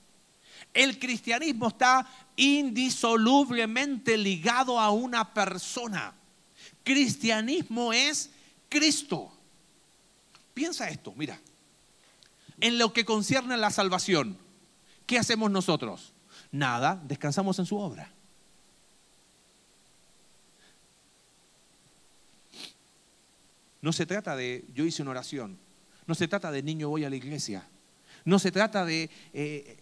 El 0.73 0.99
cristianismo 0.99 1.69
está 1.69 2.07
indisolublemente 2.37 4.17
ligado 4.17 4.79
a 4.81 4.91
una 4.91 5.33
persona. 5.33 6.15
Cristianismo 6.83 7.93
es 7.93 8.31
Cristo. 8.69 9.33
Piensa 10.53 10.89
esto, 10.89 11.13
mira. 11.17 11.41
En 12.61 12.79
lo 12.79 12.93
que 12.93 13.05
concierne 13.05 13.55
a 13.55 13.59
la 13.59 13.71
salvación, 13.71 14.39
¿qué 15.07 15.19
hacemos 15.19 15.51
nosotros? 15.51 16.13
Nada, 16.53 17.01
descansamos 17.05 17.59
en 17.59 17.67
su 17.67 17.77
obra. 17.77 18.13
No 23.83 23.93
se 23.93 24.07
trata 24.07 24.35
de 24.35 24.65
yo 24.73 24.85
hice 24.85 25.03
una 25.03 25.11
oración, 25.11 25.59
no 26.07 26.15
se 26.15 26.27
trata 26.27 26.51
de 26.51 26.63
niño 26.63 26.89
voy 26.89 27.05
a 27.05 27.11
la 27.11 27.17
iglesia, 27.17 27.69
no 28.25 28.39
se 28.39 28.51
trata 28.51 28.85
de 28.85 29.05
eh, 29.05 29.11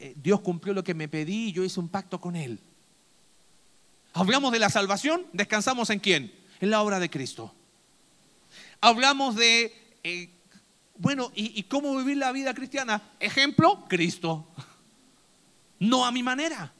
eh, 0.00 0.14
Dios 0.16 0.40
cumplió 0.40 0.74
lo 0.74 0.82
que 0.84 0.94
me 0.94 1.08
pedí 1.08 1.48
y 1.48 1.52
yo 1.52 1.64
hice 1.64 1.80
un 1.80 1.88
pacto 1.88 2.20
con 2.20 2.36
Él. 2.36 2.58
Hablamos 4.14 4.52
de 4.52 4.58
la 4.58 4.68
salvación, 4.68 5.26
descansamos 5.32 5.90
en 5.90 6.00
quién? 6.00 6.34
En 6.60 6.70
la 6.70 6.82
obra 6.82 7.00
de 7.00 7.08
Cristo. 7.08 7.54
Hablamos 8.80 9.36
de, 9.36 9.72
eh, 10.02 10.28
bueno, 10.96 11.30
¿y 11.34 11.62
cómo 11.64 11.96
vivir 11.96 12.16
la 12.16 12.32
vida 12.32 12.52
cristiana? 12.52 13.00
Ejemplo, 13.20 13.84
Cristo. 13.88 14.46
No 15.78 16.04
a 16.04 16.12
mi 16.12 16.22
manera. 16.22 16.72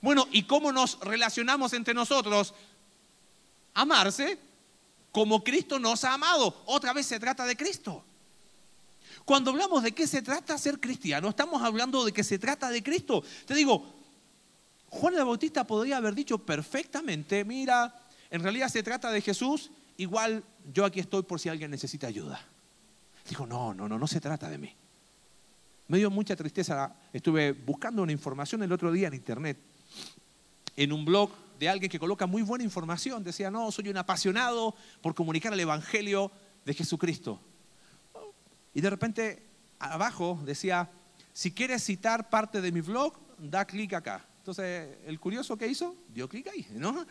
Bueno, 0.00 0.26
¿y 0.32 0.44
cómo 0.44 0.72
nos 0.72 0.98
relacionamos 1.00 1.72
entre 1.74 1.94
nosotros? 1.94 2.54
Amarse 3.74 4.38
como 5.12 5.44
Cristo 5.44 5.78
nos 5.78 6.04
ha 6.04 6.14
amado. 6.14 6.62
Otra 6.66 6.92
vez 6.92 7.06
se 7.06 7.20
trata 7.20 7.44
de 7.44 7.56
Cristo. 7.56 8.04
Cuando 9.30 9.52
hablamos 9.52 9.84
de 9.84 9.92
qué 9.92 10.08
se 10.08 10.22
trata 10.22 10.58
ser 10.58 10.80
cristiano, 10.80 11.28
estamos 11.28 11.62
hablando 11.62 12.04
de 12.04 12.10
que 12.10 12.24
se 12.24 12.36
trata 12.36 12.68
de 12.68 12.82
Cristo. 12.82 13.22
Te 13.46 13.54
digo, 13.54 13.94
Juan 14.88 15.14
el 15.14 15.24
Bautista 15.24 15.64
podría 15.64 15.98
haber 15.98 16.16
dicho 16.16 16.38
perfectamente, 16.38 17.44
mira, 17.44 17.94
en 18.28 18.42
realidad 18.42 18.68
se 18.68 18.82
trata 18.82 19.08
de 19.12 19.20
Jesús, 19.20 19.70
igual 19.98 20.42
yo 20.74 20.84
aquí 20.84 20.98
estoy 20.98 21.22
por 21.22 21.38
si 21.38 21.48
alguien 21.48 21.70
necesita 21.70 22.08
ayuda. 22.08 22.44
Dijo, 23.28 23.46
no, 23.46 23.72
no, 23.72 23.88
no, 23.88 24.00
no 24.00 24.06
se 24.08 24.20
trata 24.20 24.50
de 24.50 24.58
mí. 24.58 24.74
Me 25.86 25.98
dio 25.98 26.10
mucha 26.10 26.34
tristeza, 26.34 26.92
estuve 27.12 27.52
buscando 27.52 28.02
una 28.02 28.10
información 28.10 28.64
el 28.64 28.72
otro 28.72 28.90
día 28.90 29.06
en 29.06 29.14
internet, 29.14 29.58
en 30.74 30.92
un 30.92 31.04
blog 31.04 31.30
de 31.56 31.68
alguien 31.68 31.88
que 31.88 32.00
coloca 32.00 32.26
muy 32.26 32.42
buena 32.42 32.64
información. 32.64 33.22
Decía, 33.22 33.48
no, 33.48 33.70
soy 33.70 33.90
un 33.90 33.96
apasionado 33.96 34.74
por 35.00 35.14
comunicar 35.14 35.52
el 35.52 35.60
Evangelio 35.60 36.32
de 36.64 36.74
Jesucristo. 36.74 37.40
Y 38.74 38.80
de 38.80 38.90
repente 38.90 39.46
abajo 39.78 40.38
decía, 40.44 40.90
si 41.32 41.52
quieres 41.52 41.84
citar 41.84 42.30
parte 42.30 42.60
de 42.60 42.72
mi 42.72 42.80
blog, 42.80 43.14
da 43.38 43.64
clic 43.64 43.94
acá. 43.94 44.24
Entonces, 44.38 44.98
el 45.06 45.18
curioso 45.20 45.56
que 45.56 45.66
hizo, 45.66 45.96
dio 46.08 46.28
clic 46.28 46.48
ahí, 46.48 46.66
¿no? 46.72 47.06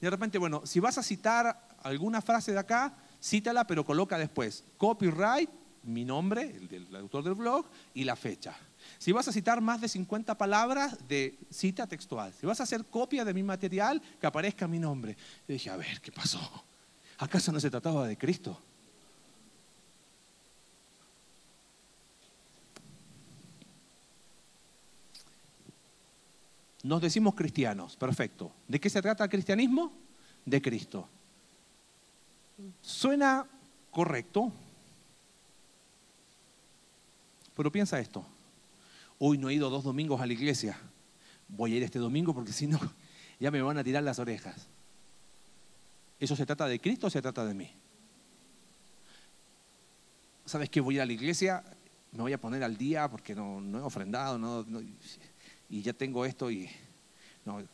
Y 0.00 0.04
de 0.04 0.10
repente, 0.10 0.38
bueno, 0.38 0.66
si 0.66 0.80
vas 0.80 0.98
a 0.98 1.02
citar 1.02 1.68
alguna 1.82 2.20
frase 2.20 2.52
de 2.52 2.58
acá, 2.58 2.94
cítala, 3.22 3.66
pero 3.66 3.84
coloca 3.84 4.18
después 4.18 4.64
copyright, 4.76 5.50
mi 5.84 6.04
nombre, 6.04 6.42
el 6.42 6.68
del 6.68 6.96
autor 6.96 7.24
del 7.24 7.34
blog, 7.34 7.66
y 7.94 8.04
la 8.04 8.16
fecha. 8.16 8.56
Si 8.98 9.12
vas 9.12 9.28
a 9.28 9.32
citar 9.32 9.60
más 9.60 9.80
de 9.80 9.88
50 9.88 10.36
palabras 10.36 10.96
de 11.08 11.38
cita 11.50 11.86
textual, 11.86 12.32
si 12.32 12.46
vas 12.46 12.60
a 12.60 12.64
hacer 12.64 12.84
copia 12.84 13.24
de 13.24 13.34
mi 13.34 13.42
material, 13.42 14.00
que 14.20 14.26
aparezca 14.26 14.68
mi 14.68 14.78
nombre. 14.78 15.16
Yo 15.46 15.54
dije, 15.54 15.70
a 15.70 15.76
ver, 15.76 16.00
¿qué 16.00 16.12
pasó? 16.12 16.40
¿Acaso 17.18 17.52
no 17.52 17.60
se 17.60 17.70
trataba 17.70 18.06
de 18.06 18.16
Cristo? 18.16 18.60
Nos 26.82 27.00
decimos 27.00 27.34
cristianos, 27.34 27.96
perfecto. 27.96 28.52
¿De 28.66 28.80
qué 28.80 28.90
se 28.90 29.00
trata 29.00 29.24
el 29.24 29.30
cristianismo? 29.30 29.92
De 30.44 30.60
Cristo. 30.60 31.08
Suena 32.80 33.46
correcto, 33.90 34.52
pero 37.54 37.70
piensa 37.70 38.00
esto. 38.00 38.24
Hoy 39.18 39.38
no 39.38 39.48
he 39.48 39.54
ido 39.54 39.70
dos 39.70 39.84
domingos 39.84 40.20
a 40.20 40.26
la 40.26 40.32
iglesia. 40.32 40.76
Voy 41.48 41.74
a 41.74 41.76
ir 41.76 41.82
este 41.84 42.00
domingo 42.00 42.34
porque 42.34 42.52
si 42.52 42.66
no, 42.66 42.80
ya 43.38 43.50
me 43.50 43.62
van 43.62 43.78
a 43.78 43.84
tirar 43.84 44.02
las 44.02 44.18
orejas. 44.18 44.66
¿Eso 46.18 46.34
se 46.34 46.46
trata 46.46 46.66
de 46.66 46.80
Cristo 46.80 47.06
o 47.06 47.10
se 47.10 47.22
trata 47.22 47.44
de 47.44 47.54
mí? 47.54 47.70
¿Sabes 50.44 50.68
qué? 50.68 50.80
Voy 50.80 50.94
a 50.94 50.96
ir 50.96 51.02
a 51.02 51.06
la 51.06 51.12
iglesia, 51.12 51.62
me 52.10 52.22
voy 52.22 52.32
a 52.32 52.40
poner 52.40 52.64
al 52.64 52.76
día 52.76 53.08
porque 53.08 53.34
no, 53.34 53.60
he 53.78 53.82
ofrendado, 53.82 54.38
no 54.38 54.64
y 55.72 55.80
ya 55.80 55.94
tengo 55.94 56.26
esto 56.26 56.50
y 56.50 56.68
no, 57.46 57.66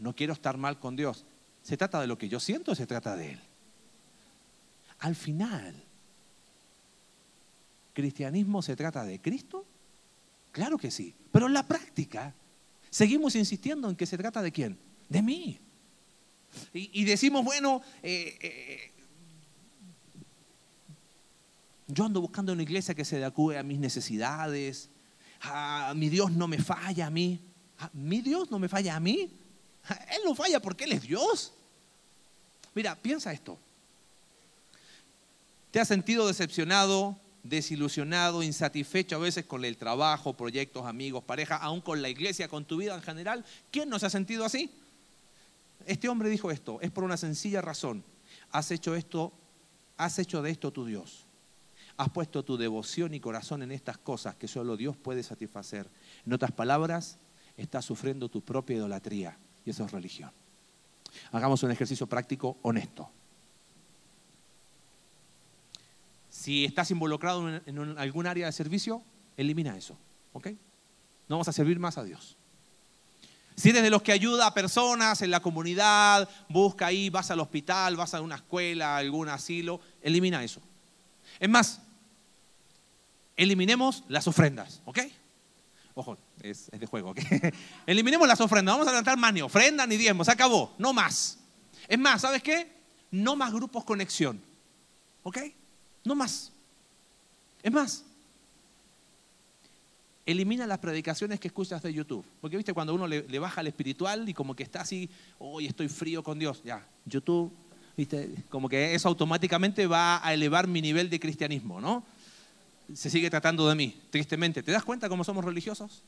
no 0.00 0.16
quiero 0.16 0.32
estar 0.32 0.56
mal 0.56 0.80
con 0.80 0.96
Dios. 0.96 1.26
¿Se 1.62 1.76
trata 1.76 2.00
de 2.00 2.06
lo 2.06 2.16
que 2.16 2.30
yo 2.30 2.40
siento 2.40 2.72
o 2.72 2.74
se 2.74 2.86
trata 2.86 3.14
de 3.14 3.32
Él? 3.32 3.40
Al 5.00 5.14
final, 5.14 5.84
¿cristianismo 7.92 8.62
se 8.62 8.74
trata 8.74 9.04
de 9.04 9.20
Cristo? 9.20 9.66
Claro 10.50 10.78
que 10.78 10.90
sí, 10.90 11.14
pero 11.30 11.46
en 11.46 11.52
la 11.52 11.68
práctica 11.68 12.34
seguimos 12.88 13.36
insistiendo 13.36 13.90
en 13.90 13.96
que 13.96 14.06
se 14.06 14.16
trata 14.16 14.40
de 14.40 14.50
quién? 14.50 14.78
De 15.10 15.20
mí. 15.20 15.60
Y, 16.72 17.04
decimos, 17.04 17.44
bueno, 17.44 17.82
eh, 18.02 18.38
eh, 18.40 18.92
yo 21.86 22.06
ando 22.06 22.22
buscando 22.22 22.54
una 22.54 22.62
iglesia 22.62 22.94
que 22.94 23.04
se 23.04 23.22
adecue 23.22 23.58
a 23.58 23.62
mis 23.62 23.78
necesidades, 23.78 24.88
Ah, 25.48 25.92
mi 25.94 26.08
Dios 26.08 26.32
no 26.32 26.48
me 26.48 26.58
falla 26.58 27.06
a 27.06 27.10
mí. 27.10 27.40
Ah, 27.78 27.90
mi 27.92 28.20
Dios 28.20 28.50
no 28.50 28.58
me 28.58 28.68
falla 28.68 28.96
a 28.96 29.00
mí. 29.00 29.30
Ah, 29.88 29.98
él 30.12 30.22
no 30.24 30.34
falla 30.34 30.60
porque 30.60 30.84
Él 30.84 30.92
es 30.92 31.02
Dios. 31.02 31.52
Mira, 32.74 32.94
piensa 32.96 33.32
esto. 33.32 33.58
¿Te 35.70 35.80
has 35.80 35.88
sentido 35.88 36.26
decepcionado, 36.26 37.16
desilusionado, 37.42 38.42
insatisfecho 38.42 39.16
a 39.16 39.20
veces 39.20 39.44
con 39.44 39.64
el 39.64 39.76
trabajo, 39.76 40.32
proyectos, 40.34 40.86
amigos, 40.86 41.22
pareja, 41.24 41.56
aún 41.56 41.80
con 41.80 42.02
la 42.02 42.08
iglesia, 42.08 42.48
con 42.48 42.64
tu 42.64 42.78
vida 42.78 42.94
en 42.94 43.02
general? 43.02 43.44
¿Quién 43.70 43.88
no 43.88 43.98
se 43.98 44.06
ha 44.06 44.10
sentido 44.10 44.44
así? 44.44 44.70
Este 45.86 46.08
hombre 46.08 46.28
dijo 46.28 46.50
esto, 46.50 46.80
es 46.80 46.90
por 46.90 47.04
una 47.04 47.16
sencilla 47.16 47.60
razón. 47.60 48.02
Has 48.50 48.70
hecho 48.70 48.94
esto, 48.94 49.32
has 49.96 50.18
hecho 50.18 50.42
de 50.42 50.50
esto 50.50 50.72
tu 50.72 50.84
Dios 50.86 51.25
has 51.96 52.10
puesto 52.10 52.44
tu 52.44 52.56
devoción 52.56 53.14
y 53.14 53.20
corazón 53.20 53.62
en 53.62 53.72
estas 53.72 53.98
cosas 53.98 54.34
que 54.36 54.48
solo 54.48 54.76
Dios 54.76 54.96
puede 54.96 55.22
satisfacer. 55.22 55.88
En 56.26 56.32
otras 56.32 56.52
palabras, 56.52 57.18
estás 57.56 57.84
sufriendo 57.84 58.28
tu 58.28 58.42
propia 58.42 58.76
idolatría 58.76 59.36
y 59.64 59.70
eso 59.70 59.84
es 59.84 59.92
religión. 59.92 60.30
Hagamos 61.32 61.62
un 61.62 61.70
ejercicio 61.70 62.06
práctico 62.06 62.58
honesto. 62.62 63.08
Si 66.30 66.66
estás 66.66 66.90
involucrado 66.90 67.48
en 67.48 67.98
algún 67.98 68.26
área 68.26 68.46
de 68.46 68.52
servicio, 68.52 69.02
elimina 69.36 69.76
eso, 69.76 69.96
¿ok? 70.34 70.48
No 71.28 71.36
vamos 71.36 71.48
a 71.48 71.52
servir 71.52 71.78
más 71.78 71.96
a 71.96 72.04
Dios. 72.04 72.36
Si 73.56 73.70
eres 73.70 73.82
de 73.82 73.88
los 73.88 74.02
que 74.02 74.12
ayuda 74.12 74.46
a 74.46 74.54
personas 74.54 75.22
en 75.22 75.30
la 75.30 75.40
comunidad, 75.40 76.28
busca 76.50 76.86
ahí, 76.88 77.08
vas 77.08 77.30
al 77.30 77.40
hospital, 77.40 77.96
vas 77.96 78.12
a 78.12 78.20
una 78.20 78.34
escuela, 78.34 78.98
algún 78.98 79.30
asilo, 79.30 79.80
elimina 80.02 80.44
eso. 80.44 80.60
Es 81.40 81.48
más, 81.48 81.80
eliminemos 83.36 84.04
las 84.08 84.26
ofrendas, 84.28 84.80
¿ok? 84.84 85.00
Ojo, 85.94 86.18
es, 86.42 86.70
de 86.70 86.86
juego, 86.86 87.10
¿ok? 87.10 87.20
eliminemos 87.86 88.28
las 88.28 88.40
ofrendas, 88.40 88.74
vamos 88.74 88.88
a 88.88 88.90
levantar 88.90 89.16
más 89.16 89.32
ni 89.32 89.42
ofrenda 89.42 89.86
ni 89.86 89.96
diezmo, 89.96 90.24
se 90.24 90.32
acabó, 90.32 90.74
no 90.78 90.92
más. 90.92 91.38
Es 91.88 91.98
más, 91.98 92.22
¿sabes 92.22 92.42
qué? 92.42 92.76
no 93.10 93.36
más 93.36 93.52
grupos 93.52 93.84
conexión. 93.84 94.40
¿Ok? 95.22 95.38
No 96.04 96.14
más. 96.14 96.52
Es 97.62 97.72
más, 97.72 98.04
elimina 100.24 100.66
las 100.66 100.78
predicaciones 100.78 101.40
que 101.40 101.48
escuchas 101.48 101.82
de 101.82 101.92
YouTube. 101.92 102.24
Porque 102.40 102.56
viste, 102.56 102.72
cuando 102.72 102.94
uno 102.94 103.08
le, 103.08 103.38
baja 103.38 103.60
al 103.60 103.66
espiritual 103.66 104.28
y 104.28 104.34
como 104.34 104.54
que 104.54 104.62
está 104.62 104.82
así, 104.82 105.08
hoy 105.38 105.66
estoy 105.66 105.88
frío 105.88 106.22
con 106.22 106.38
Dios, 106.38 106.62
ya, 106.64 106.86
YouTube, 107.04 107.52
viste, 107.96 108.30
como 108.50 108.68
que 108.68 108.94
eso 108.94 109.08
automáticamente 109.08 109.86
va 109.86 110.24
a 110.24 110.32
elevar 110.32 110.68
mi 110.68 110.80
nivel 110.80 111.10
de 111.10 111.18
cristianismo, 111.18 111.80
¿no? 111.80 112.04
Se 112.94 113.10
sigue 113.10 113.28
tratando 113.30 113.68
de 113.68 113.74
mí, 113.74 114.00
tristemente. 114.10 114.62
¿Te 114.62 114.72
das 114.72 114.84
cuenta 114.84 115.08
cómo 115.08 115.24
somos 115.24 115.44
religiosos? 115.44 116.02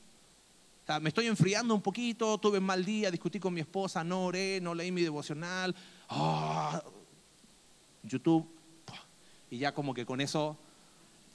me 1.02 1.10
estoy 1.10 1.26
enfriando 1.26 1.74
un 1.74 1.82
poquito, 1.82 2.38
tuve 2.38 2.58
un 2.58 2.64
mal 2.64 2.82
día, 2.82 3.10
discutí 3.10 3.38
con 3.38 3.52
mi 3.52 3.60
esposa, 3.60 4.02
no 4.02 4.24
oré, 4.24 4.58
no 4.62 4.74
leí 4.74 4.90
mi 4.90 5.02
devocional. 5.02 5.76
Ah, 6.08 6.82
YouTube. 8.02 8.48
Y 9.50 9.58
ya 9.58 9.72
como 9.72 9.92
que 9.92 10.06
con 10.06 10.20
eso, 10.22 10.56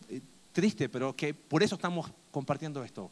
eh, 0.10 0.22
triste, 0.52 0.90
pero 0.90 1.16
que 1.16 1.36
por 1.36 1.62
eso 1.62 1.76
estamos 1.76 2.10
compartiendo 2.32 2.84
esto. 2.84 3.12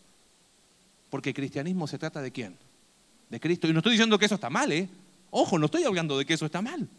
Porque 1.12 1.30
el 1.30 1.36
cristianismo 1.36 1.86
se 1.86 2.00
trata 2.00 2.22
de 2.22 2.32
quién? 2.32 2.58
De 3.30 3.40
Cristo. 3.40 3.68
Y 3.68 3.74
no 3.74 3.80
estoy 3.80 3.92
diciendo 3.92 4.18
que 4.18 4.26
eso 4.26 4.36
está 4.36 4.50
mal, 4.50 4.72
¿eh? 4.72 4.90
Ojo, 5.30 5.60
no 5.60 5.66
estoy 5.66 5.84
hablando 5.84 6.18
de 6.18 6.26
que 6.26 6.34
eso 6.34 6.46
está 6.46 6.62
mal. 6.62 6.90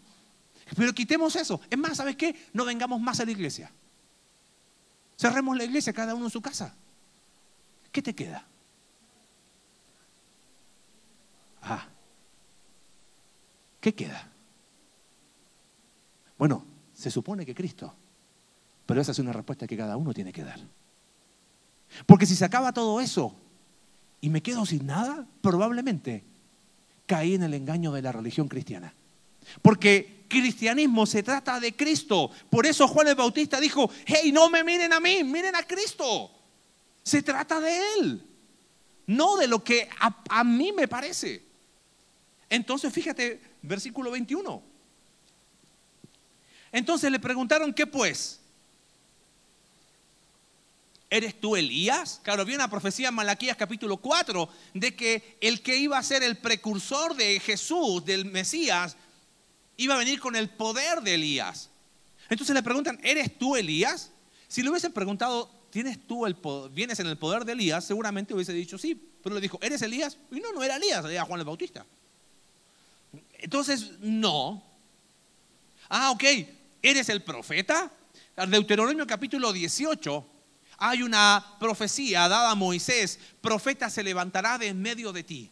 Pero 0.76 0.92
quitemos 0.92 1.34
eso. 1.34 1.60
Es 1.68 1.78
más, 1.78 1.96
¿sabes 1.96 2.16
qué? 2.16 2.34
No 2.52 2.64
vengamos 2.64 3.00
más 3.00 3.18
a 3.18 3.24
la 3.24 3.32
iglesia. 3.32 3.72
Cerremos 5.22 5.56
la 5.56 5.62
iglesia 5.62 5.92
cada 5.92 6.16
uno 6.16 6.24
en 6.24 6.30
su 6.32 6.42
casa. 6.42 6.74
¿Qué 7.92 8.02
te 8.02 8.12
queda? 8.12 8.44
Ah, 11.62 11.86
¿qué 13.80 13.94
queda? 13.94 14.28
Bueno, 16.36 16.64
se 16.92 17.08
supone 17.08 17.46
que 17.46 17.54
Cristo. 17.54 17.94
Pero 18.84 19.00
esa 19.00 19.12
es 19.12 19.20
una 19.20 19.32
respuesta 19.32 19.68
que 19.68 19.76
cada 19.76 19.96
uno 19.96 20.12
tiene 20.12 20.32
que 20.32 20.42
dar. 20.42 20.58
Porque 22.04 22.26
si 22.26 22.34
se 22.34 22.44
acaba 22.44 22.72
todo 22.72 23.00
eso 23.00 23.32
y 24.20 24.28
me 24.28 24.42
quedo 24.42 24.66
sin 24.66 24.86
nada, 24.86 25.24
probablemente 25.40 26.24
caí 27.06 27.34
en 27.36 27.44
el 27.44 27.54
engaño 27.54 27.92
de 27.92 28.02
la 28.02 28.10
religión 28.10 28.48
cristiana. 28.48 28.92
Porque 29.60 30.22
cristianismo 30.32 31.04
se 31.04 31.22
trata 31.22 31.60
de 31.60 31.76
Cristo. 31.76 32.30
Por 32.48 32.66
eso 32.66 32.88
Juan 32.88 33.08
el 33.08 33.14
Bautista 33.14 33.60
dijo, 33.60 33.90
hey, 34.06 34.32
no 34.32 34.48
me 34.48 34.64
miren 34.64 34.92
a 34.92 35.00
mí, 35.00 35.22
miren 35.22 35.54
a 35.54 35.62
Cristo. 35.62 36.30
Se 37.02 37.22
trata 37.22 37.60
de 37.60 37.78
Él, 37.98 38.22
no 39.06 39.36
de 39.36 39.46
lo 39.46 39.62
que 39.62 39.88
a, 39.98 40.44
mí 40.44 40.72
me 40.72 40.88
parece. 40.88 41.42
Entonces, 42.48 42.92
fíjate, 42.92 43.40
versículo 43.60 44.10
21. 44.10 44.62
Entonces 46.70 47.10
le 47.10 47.20
preguntaron, 47.20 47.74
¿qué 47.74 47.86
pues? 47.86 48.40
¿Eres 51.10 51.38
tú 51.38 51.56
Elías? 51.56 52.20
Claro, 52.22 52.40
había 52.40 52.56
una 52.56 52.70
profecía 52.70 53.08
en 53.08 53.14
Malaquías 53.14 53.56
capítulo 53.58 53.98
4 53.98 54.48
de 54.72 54.96
que 54.96 55.36
el 55.42 55.60
que 55.60 55.76
iba 55.76 55.98
a 55.98 56.02
ser 56.02 56.22
el 56.22 56.38
precursor 56.38 57.14
de 57.14 57.38
Jesús, 57.38 58.02
del 58.02 58.24
Mesías, 58.24 58.96
iba 59.76 59.94
a 59.94 59.98
venir 59.98 60.20
con 60.20 60.36
el 60.36 60.48
poder 60.48 61.02
de 61.02 61.14
Elías. 61.14 61.70
Entonces 62.28 62.54
le 62.54 62.62
preguntan, 62.62 62.98
¿eres 63.02 63.38
tú 63.38 63.56
Elías? 63.56 64.10
Si 64.48 64.62
le 64.62 64.70
hubiesen 64.70 64.92
preguntado, 64.92 65.50
¿tienes 65.70 66.06
tú 66.06 66.26
el 66.26 66.36
vienes 66.70 67.00
en 67.00 67.06
el 67.06 67.18
poder 67.18 67.44
de 67.44 67.52
Elías? 67.52 67.84
Seguramente 67.84 68.34
hubiese 68.34 68.52
dicho 68.52 68.78
sí, 68.78 68.94
pero 69.22 69.34
le 69.34 69.40
dijo, 69.40 69.58
¿eres 69.62 69.82
Elías? 69.82 70.18
Y 70.30 70.40
no, 70.40 70.52
no 70.52 70.62
era 70.62 70.76
Elías, 70.76 71.04
era 71.04 71.24
Juan 71.24 71.40
el 71.40 71.46
Bautista. 71.46 71.86
Entonces, 73.38 73.98
no. 74.00 74.62
Ah, 75.88 76.10
ok, 76.10 76.24
¿eres 76.80 77.08
el 77.08 77.22
profeta? 77.22 77.90
Deuteronomio 78.48 79.06
capítulo 79.06 79.52
18, 79.52 80.26
hay 80.78 81.02
una 81.02 81.56
profecía 81.60 82.28
dada 82.28 82.50
a 82.50 82.54
Moisés, 82.54 83.18
profeta 83.40 83.90
se 83.90 84.02
levantará 84.02 84.58
de 84.58 84.68
en 84.68 84.80
medio 84.80 85.12
de 85.12 85.22
ti. 85.22 85.50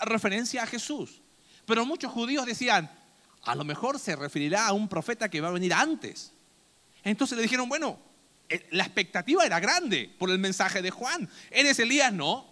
Referencia 0.00 0.62
a 0.62 0.66
Jesús. 0.66 1.20
Pero 1.66 1.84
muchos 1.84 2.12
judíos 2.12 2.46
decían, 2.46 2.90
a 3.46 3.54
lo 3.54 3.64
mejor 3.64 3.98
se 3.98 4.16
referirá 4.16 4.66
a 4.66 4.72
un 4.72 4.88
profeta 4.88 5.28
que 5.28 5.40
va 5.40 5.48
a 5.48 5.52
venir 5.52 5.72
antes. 5.72 6.32
Entonces 7.04 7.36
le 7.36 7.42
dijeron, 7.42 7.68
bueno, 7.68 7.98
eh, 8.48 8.66
la 8.72 8.84
expectativa 8.84 9.46
era 9.46 9.60
grande 9.60 10.12
por 10.18 10.30
el 10.30 10.38
mensaje 10.40 10.82
de 10.82 10.90
Juan. 10.90 11.30
¿Eres 11.50 11.78
Elías? 11.78 12.12
No. 12.12 12.44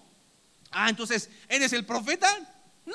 Ah, 0.71 0.89
entonces, 0.89 1.31
¿eres 1.49 1.73
el 1.73 1.85
profeta? 1.85 2.29
No. 2.87 2.95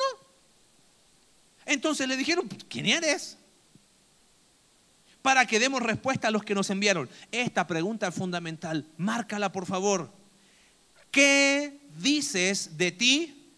Entonces 1.66 2.08
le 2.08 2.16
dijeron, 2.16 2.48
¿quién 2.70 2.86
eres? 2.86 3.38
Para 5.22 5.46
que 5.46 5.60
demos 5.60 5.82
respuesta 5.82 6.30
a 6.30 6.32
los 6.32 6.44
que 6.44 6.56
nos 6.56 6.70
enviaron. 6.70 7.10
Esta 7.34 7.68
pregunta 7.68 8.08
es 8.08 8.16
fundamental. 8.16 8.88
Márcala, 8.98 9.52
por 9.52 9.66
favor. 9.66 10.10
¿Qué 11.12 11.82
dices 11.98 12.78
de 12.78 12.94
ti 12.94 13.52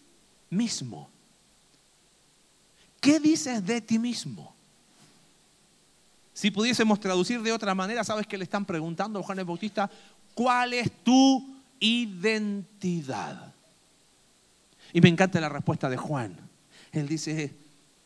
mismo? 0.50 1.11
¿Qué 3.02 3.18
dices 3.18 3.66
de 3.66 3.80
ti 3.80 3.98
mismo? 3.98 4.54
Si 6.32 6.52
pudiésemos 6.52 7.00
traducir 7.00 7.42
de 7.42 7.50
otra 7.50 7.74
manera, 7.74 8.04
¿sabes 8.04 8.28
que 8.28 8.38
le 8.38 8.44
están 8.44 8.64
preguntando 8.64 9.18
a 9.18 9.22
Juan 9.24 9.40
el 9.40 9.44
Bautista? 9.44 9.90
¿Cuál 10.34 10.72
es 10.72 10.88
tu 11.02 11.44
identidad? 11.80 13.52
Y 14.92 15.00
me 15.00 15.08
encanta 15.08 15.40
la 15.40 15.48
respuesta 15.48 15.90
de 15.90 15.96
Juan. 15.96 16.36
Él 16.92 17.08
dice, 17.08 17.52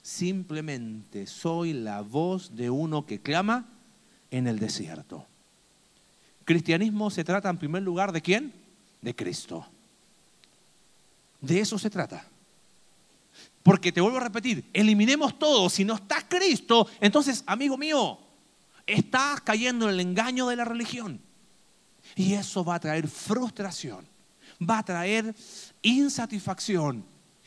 simplemente 0.00 1.26
soy 1.26 1.74
la 1.74 2.00
voz 2.00 2.56
de 2.56 2.70
uno 2.70 3.04
que 3.04 3.20
clama 3.20 3.66
en 4.30 4.46
el 4.46 4.58
desierto. 4.58 5.26
Cristianismo 6.46 7.10
se 7.10 7.22
trata 7.22 7.50
en 7.50 7.58
primer 7.58 7.82
lugar 7.82 8.12
de 8.12 8.22
quién? 8.22 8.50
De 9.02 9.14
Cristo. 9.14 9.66
De 11.42 11.60
eso 11.60 11.78
se 11.78 11.90
trata. 11.90 12.26
Porque 13.66 13.90
te 13.90 14.00
vuelvo 14.00 14.18
a 14.18 14.20
repetir, 14.20 14.70
eliminemos 14.72 15.40
todo. 15.40 15.68
Si 15.68 15.84
no 15.84 15.96
está 15.96 16.28
Cristo, 16.28 16.86
entonces, 17.00 17.42
amigo 17.48 17.76
mío, 17.76 18.16
estás 18.86 19.40
cayendo 19.40 19.88
en 19.88 19.94
el 19.94 20.00
engaño 20.00 20.46
de 20.46 20.54
la 20.54 20.64
religión. 20.64 21.20
Y 22.14 22.34
eso 22.34 22.64
va 22.64 22.76
a 22.76 22.78
traer 22.78 23.08
frustración, 23.08 24.06
va 24.62 24.78
a 24.78 24.84
traer 24.84 25.34
insatisfacción, 25.82 27.04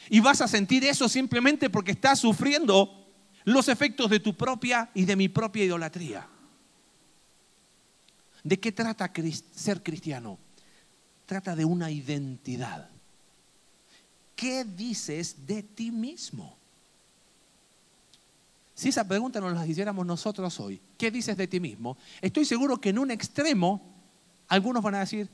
y 0.09 0.19
vas 0.19 0.41
a 0.41 0.49
sentir 0.49 0.83
eso 0.83 1.07
simplemente 1.07 1.69
porque 1.69 1.91
estás 1.91 2.19
sufriendo 2.19 3.07
los 3.45 3.69
efectos 3.69 4.09
de 4.09 4.19
tu 4.19 4.35
propia 4.35 4.89
y 4.93 5.05
de 5.05 5.15
mi 5.15 5.29
propia 5.29 5.63
idolatría. 5.63 6.27
¿De 8.43 8.59
qué 8.59 8.73
trata 8.73 9.09
ser 9.53 9.81
cristiano? 9.81 10.37
Trata 11.25 11.55
de 11.55 11.63
una 11.63 11.89
identidad. 11.89 12.89
¿Qué 14.39 14.63
dices 14.63 15.45
de 15.45 15.61
ti 15.61 15.91
mismo? 15.91 16.55
Si 18.73 18.87
esa 18.87 19.05
pregunta 19.05 19.41
nos 19.41 19.53
la 19.53 19.67
hiciéramos 19.67 20.05
nosotros 20.05 20.57
hoy, 20.61 20.79
¿qué 20.97 21.11
dices 21.11 21.35
de 21.35 21.45
ti 21.45 21.59
mismo? 21.59 21.97
Estoy 22.21 22.45
seguro 22.45 22.79
que 22.79 22.87
en 22.87 22.99
un 22.99 23.11
extremo 23.11 23.81
algunos 24.47 24.81
van 24.81 24.95
a 24.95 24.99
decir, 24.99 25.27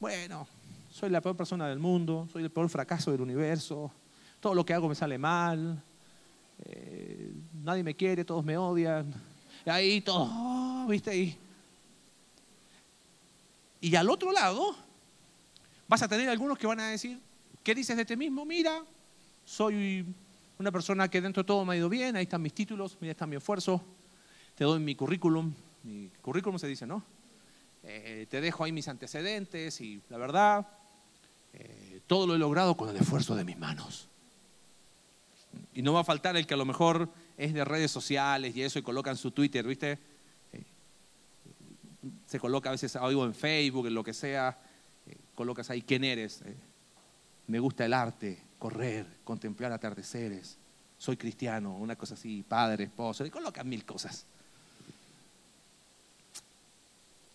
bueno, 0.00 0.48
soy 0.90 1.10
la 1.10 1.20
peor 1.20 1.36
persona 1.36 1.68
del 1.68 1.78
mundo, 1.78 2.28
soy 2.32 2.42
el 2.42 2.50
peor 2.50 2.68
fracaso 2.68 3.12
del 3.12 3.20
universo, 3.20 3.92
todo 4.40 4.52
lo 4.52 4.66
que 4.66 4.74
hago 4.74 4.88
me 4.88 4.96
sale 4.96 5.16
mal, 5.16 5.80
eh, 6.64 7.32
nadie 7.62 7.84
me 7.84 7.94
quiere, 7.94 8.24
todos 8.24 8.44
me 8.44 8.56
odian, 8.56 9.14
y 9.64 9.70
ahí 9.70 10.00
todo, 10.00 10.88
¿viste? 10.88 11.10
ahí. 11.12 11.38
y 13.80 13.94
al 13.94 14.10
otro 14.10 14.32
lado 14.32 14.74
vas 15.86 16.02
a 16.02 16.08
tener 16.08 16.28
algunos 16.28 16.58
que 16.58 16.66
van 16.66 16.80
a 16.80 16.88
decir, 16.88 17.27
¿qué 17.68 17.74
dices 17.74 17.98
de 17.98 18.06
ti 18.06 18.16
mismo? 18.16 18.46
Mira, 18.46 18.82
soy 19.44 20.02
una 20.58 20.72
persona 20.72 21.06
que 21.10 21.20
dentro 21.20 21.42
de 21.42 21.46
todo 21.46 21.66
me 21.66 21.74
ha 21.74 21.76
ido 21.76 21.90
bien, 21.90 22.16
ahí 22.16 22.22
están 22.22 22.40
mis 22.40 22.54
títulos, 22.54 22.96
mira, 22.98 23.10
está 23.10 23.26
mi 23.26 23.36
esfuerzo, 23.36 23.84
te 24.54 24.64
doy 24.64 24.80
mi 24.80 24.94
currículum, 24.94 25.52
mi 25.82 26.08
currículum 26.22 26.58
se 26.58 26.66
dice, 26.66 26.86
¿no? 26.86 27.04
Eh, 27.82 28.26
te 28.30 28.40
dejo 28.40 28.64
ahí 28.64 28.72
mis 28.72 28.88
antecedentes 28.88 29.82
y 29.82 30.00
la 30.08 30.16
verdad, 30.16 30.66
eh, 31.52 32.00
todo 32.06 32.26
lo 32.26 32.34
he 32.36 32.38
logrado 32.38 32.74
con 32.74 32.88
el 32.88 32.96
esfuerzo 32.96 33.36
de 33.36 33.44
mis 33.44 33.58
manos. 33.58 34.08
Y 35.74 35.82
no 35.82 35.92
va 35.92 36.00
a 36.00 36.04
faltar 36.04 36.38
el 36.38 36.46
que 36.46 36.54
a 36.54 36.56
lo 36.56 36.64
mejor 36.64 37.10
es 37.36 37.52
de 37.52 37.66
redes 37.66 37.90
sociales 37.90 38.56
y 38.56 38.62
eso 38.62 38.78
y 38.78 38.82
coloca 38.82 39.10
en 39.10 39.18
su 39.18 39.30
Twitter, 39.30 39.66
¿viste? 39.66 39.98
Eh, 40.54 40.62
se 42.24 42.40
coloca 42.40 42.70
a 42.70 42.72
veces 42.72 42.96
algo 42.96 43.26
en 43.26 43.34
Facebook, 43.34 43.88
en 43.88 43.94
lo 43.94 44.02
que 44.02 44.14
sea, 44.14 44.58
colocas 45.34 45.68
ahí 45.68 45.82
quién 45.82 46.04
eres. 46.04 46.42
Me 47.48 47.58
gusta 47.58 47.84
el 47.84 47.92
arte, 47.92 48.38
correr, 48.58 49.06
contemplar 49.24 49.72
atardeceres, 49.72 50.56
soy 50.98 51.16
cristiano, 51.16 51.76
una 51.76 51.96
cosa 51.96 52.14
así, 52.14 52.44
padre, 52.46 52.84
esposo, 52.84 53.24
y 53.24 53.30
colocan 53.30 53.68
mil 53.68 53.84
cosas. 53.84 54.26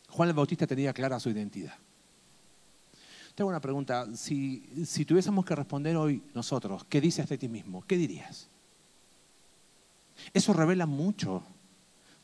Juan 0.09 0.29
el 0.29 0.35
Bautista 0.35 0.67
tenía 0.67 0.93
clara 0.93 1.19
su 1.19 1.29
identidad. 1.29 1.75
Tengo 3.33 3.49
una 3.49 3.59
pregunta. 3.59 4.07
Si, 4.15 4.63
si 4.85 5.05
tuviésemos 5.05 5.43
que 5.43 5.55
responder 5.55 5.95
hoy 5.95 6.21
nosotros, 6.35 6.83
¿qué 6.87 7.01
dices 7.01 7.27
de 7.27 7.37
ti 7.37 7.47
mismo? 7.47 7.83
¿Qué 7.87 7.97
dirías? 7.97 8.47
Eso 10.33 10.53
revela 10.53 10.85
mucho 10.85 11.41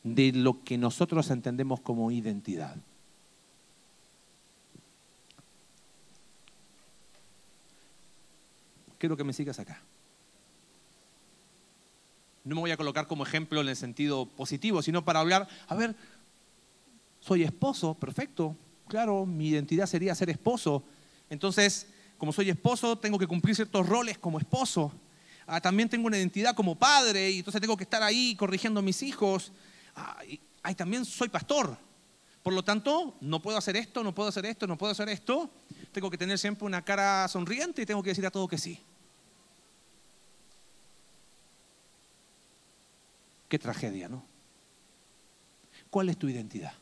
de 0.04 0.32
lo 0.32 0.62
que 0.62 0.78
nosotros 0.78 1.30
entendemos 1.30 1.80
como 1.80 2.12
identidad. 2.12 2.76
Quiero 9.00 9.16
que 9.16 9.24
me 9.24 9.32
sigas 9.32 9.58
acá. 9.58 9.82
No 12.44 12.54
me 12.54 12.60
voy 12.60 12.70
a 12.70 12.76
colocar 12.76 13.06
como 13.06 13.24
ejemplo 13.24 13.62
en 13.62 13.68
el 13.68 13.76
sentido 13.76 14.26
positivo, 14.26 14.82
sino 14.82 15.02
para 15.02 15.20
hablar, 15.20 15.48
a 15.68 15.74
ver, 15.74 15.96
soy 17.18 17.42
esposo, 17.42 17.94
perfecto, 17.94 18.54
claro, 18.88 19.24
mi 19.24 19.48
identidad 19.48 19.86
sería 19.86 20.14
ser 20.14 20.28
esposo. 20.28 20.84
Entonces, 21.30 21.86
como 22.18 22.30
soy 22.30 22.50
esposo, 22.50 22.98
tengo 22.98 23.18
que 23.18 23.26
cumplir 23.26 23.56
ciertos 23.56 23.88
roles 23.88 24.18
como 24.18 24.38
esposo. 24.38 24.92
Ah, 25.46 25.62
también 25.62 25.88
tengo 25.88 26.06
una 26.06 26.18
identidad 26.18 26.54
como 26.54 26.74
padre 26.74 27.30
y 27.30 27.38
entonces 27.38 27.58
tengo 27.62 27.78
que 27.78 27.84
estar 27.84 28.02
ahí 28.02 28.36
corrigiendo 28.36 28.80
a 28.80 28.82
mis 28.82 29.02
hijos. 29.02 29.50
Ah, 29.96 30.18
y, 30.28 30.40
también 30.74 31.06
soy 31.06 31.30
pastor. 31.30 31.74
Por 32.42 32.52
lo 32.52 32.62
tanto, 32.62 33.16
no 33.22 33.40
puedo 33.40 33.56
hacer 33.56 33.76
esto, 33.76 34.04
no 34.04 34.14
puedo 34.14 34.28
hacer 34.28 34.44
esto, 34.44 34.66
no 34.66 34.76
puedo 34.76 34.92
hacer 34.92 35.08
esto. 35.08 35.50
Tengo 35.90 36.10
que 36.10 36.18
tener 36.18 36.38
siempre 36.38 36.66
una 36.66 36.82
cara 36.82 37.26
sonriente 37.28 37.80
y 37.80 37.86
tengo 37.86 38.02
que 38.02 38.10
decir 38.10 38.26
a 38.26 38.30
todo 38.30 38.46
que 38.46 38.58
sí. 38.58 38.78
Qué 43.50 43.58
tragedia, 43.58 44.08
¿no? 44.08 44.24
¿Cuál 45.90 46.08
es 46.08 46.16
tu 46.16 46.28
identidad? 46.28 46.72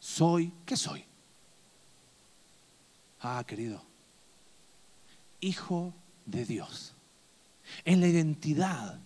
Soy, 0.00 0.54
¿qué 0.64 0.74
soy? 0.74 1.04
Ah, 3.20 3.44
querido, 3.46 3.84
hijo 5.40 5.92
de 6.24 6.46
Dios. 6.46 6.94
En 7.84 8.00
la 8.00 8.08
identidad 8.08 8.98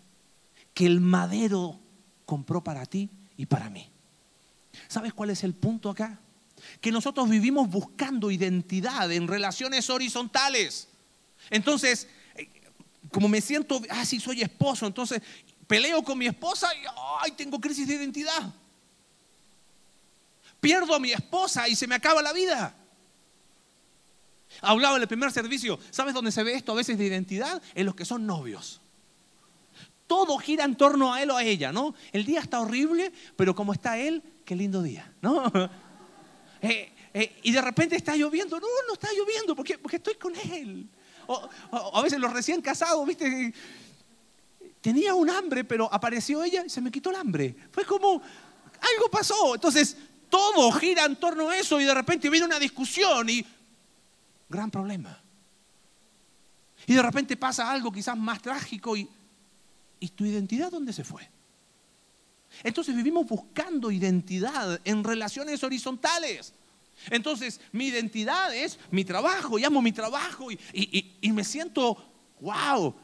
que 0.74 0.86
el 0.86 1.00
madero 1.00 1.80
compró 2.24 2.62
para 2.62 2.86
ti 2.86 3.10
y 3.36 3.46
para 3.46 3.68
mí. 3.68 3.90
¿Sabes 4.86 5.12
cuál 5.12 5.30
es 5.30 5.42
el 5.42 5.54
punto 5.54 5.90
acá? 5.90 6.20
Que 6.80 6.92
nosotros 6.92 7.28
vivimos 7.28 7.68
buscando 7.68 8.30
identidad 8.30 9.10
en 9.10 9.26
relaciones 9.26 9.90
horizontales. 9.90 10.86
Entonces, 11.50 12.06
eh, 12.36 12.48
como 13.10 13.26
me 13.26 13.40
siento, 13.40 13.82
ah, 13.90 14.04
sí, 14.04 14.20
soy 14.20 14.42
esposo, 14.42 14.86
entonces 14.86 15.20
peleo 15.70 16.02
con 16.02 16.18
mi 16.18 16.26
esposa 16.26 16.68
y 16.74 16.82
ay, 17.22 17.30
tengo 17.32 17.60
crisis 17.60 17.86
de 17.86 17.94
identidad 17.94 18.52
pierdo 20.60 20.94
a 20.94 21.00
mi 21.00 21.10
esposa 21.12 21.68
y 21.68 21.74
se 21.74 21.86
me 21.86 21.94
acaba 21.94 22.22
la 22.22 22.32
vida. 22.32 22.74
Hablaba 24.60 24.96
en 24.96 25.02
el 25.02 25.08
primer 25.08 25.32
servicio, 25.32 25.78
¿sabes 25.90 26.12
dónde 26.12 26.32
se 26.32 26.42
ve 26.42 26.54
esto 26.54 26.72
a 26.72 26.76
veces 26.76 26.98
de 26.98 27.06
identidad? 27.06 27.62
En 27.74 27.86
los 27.86 27.94
que 27.94 28.04
son 28.04 28.26
novios. 28.26 28.80
Todo 30.06 30.36
gira 30.38 30.64
en 30.64 30.76
torno 30.76 31.14
a 31.14 31.22
él 31.22 31.30
o 31.30 31.36
a 31.36 31.44
ella, 31.44 31.72
¿no? 31.72 31.94
El 32.12 32.24
día 32.24 32.40
está 32.40 32.60
horrible, 32.60 33.12
pero 33.36 33.54
como 33.54 33.72
está 33.72 33.96
él, 33.98 34.22
qué 34.44 34.54
lindo 34.54 34.82
día, 34.82 35.12
¿no? 35.22 35.50
Eh, 36.62 36.92
eh, 37.14 37.40
y 37.42 37.52
de 37.52 37.62
repente 37.62 37.96
está 37.96 38.14
lloviendo, 38.14 38.60
no, 38.60 38.66
no 38.86 38.92
está 38.92 39.08
lloviendo 39.16 39.56
porque, 39.56 39.78
porque 39.78 39.96
estoy 39.96 40.16
con 40.16 40.34
él. 40.36 40.86
O, 41.26 41.48
a 41.94 42.02
veces 42.02 42.18
los 42.18 42.30
recién 42.30 42.60
casados, 42.60 43.06
¿viste? 43.06 43.54
Tenía 44.80 45.14
un 45.14 45.28
hambre, 45.28 45.64
pero 45.64 45.92
apareció 45.92 46.42
ella 46.42 46.64
y 46.64 46.70
se 46.70 46.80
me 46.80 46.90
quitó 46.90 47.10
el 47.10 47.16
hambre. 47.16 47.54
Fue 47.70 47.84
como, 47.84 48.14
algo 48.14 49.10
pasó. 49.10 49.54
Entonces, 49.54 49.96
todo 50.28 50.70
gira 50.72 51.04
en 51.04 51.16
torno 51.16 51.50
a 51.50 51.56
eso 51.56 51.80
y 51.80 51.84
de 51.84 51.94
repente 51.94 52.30
viene 52.30 52.46
una 52.46 52.58
discusión 52.58 53.28
y 53.28 53.44
gran 54.48 54.70
problema. 54.70 55.20
Y 56.86 56.94
de 56.94 57.02
repente 57.02 57.36
pasa 57.36 57.70
algo 57.70 57.92
quizás 57.92 58.16
más 58.16 58.40
trágico 58.40 58.96
y, 58.96 59.08
¿y 59.98 60.08
tu 60.08 60.24
identidad 60.24 60.70
dónde 60.70 60.92
se 60.92 61.04
fue? 61.04 61.28
Entonces 62.62 62.94
vivimos 62.94 63.26
buscando 63.26 63.90
identidad 63.90 64.80
en 64.84 65.04
relaciones 65.04 65.62
horizontales. 65.62 66.52
Entonces 67.08 67.60
mi 67.72 67.86
identidad 67.86 68.54
es 68.54 68.78
mi 68.90 69.04
trabajo 69.04 69.58
y 69.58 69.64
amo 69.64 69.80
mi 69.80 69.92
trabajo 69.92 70.50
y, 70.50 71.32
me 71.32 71.44
siento, 71.44 71.96
wow, 72.40 72.94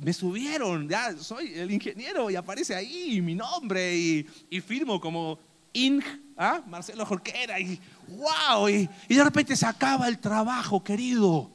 me 0.00 0.12
subieron, 0.12 0.88
ya 0.88 1.16
soy 1.16 1.54
el 1.58 1.70
ingeniero 1.70 2.30
y 2.30 2.36
aparece 2.36 2.74
ahí 2.74 3.20
mi 3.20 3.34
nombre 3.34 3.96
y, 3.96 4.26
y 4.50 4.60
firmo 4.60 5.00
como 5.00 5.38
Ing, 5.72 6.02
¿ah? 6.36 6.62
Marcelo 6.66 7.06
Jorquera, 7.06 7.60
y 7.60 7.80
wow, 8.08 8.68
y, 8.68 8.88
de 9.08 9.24
repente 9.24 9.54
se 9.54 9.66
acaba 9.66 10.08
el 10.08 10.18
trabajo, 10.18 10.82
querido, 10.82 11.50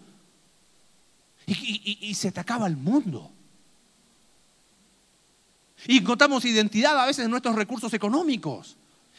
y, 1.45 1.97
y 2.01 2.15
se 2.15 2.31
te 2.31 2.39
acaba 2.39 2.67
el 2.67 2.77
mundo. 2.77 3.31
Y 5.87 5.97
encontramos 5.97 6.45
identidad 6.45 6.97
a 6.99 7.05
veces 7.05 7.25
en 7.25 7.31
nuestros 7.31 7.55
recursos 7.55 7.93
económicos. 7.93 8.77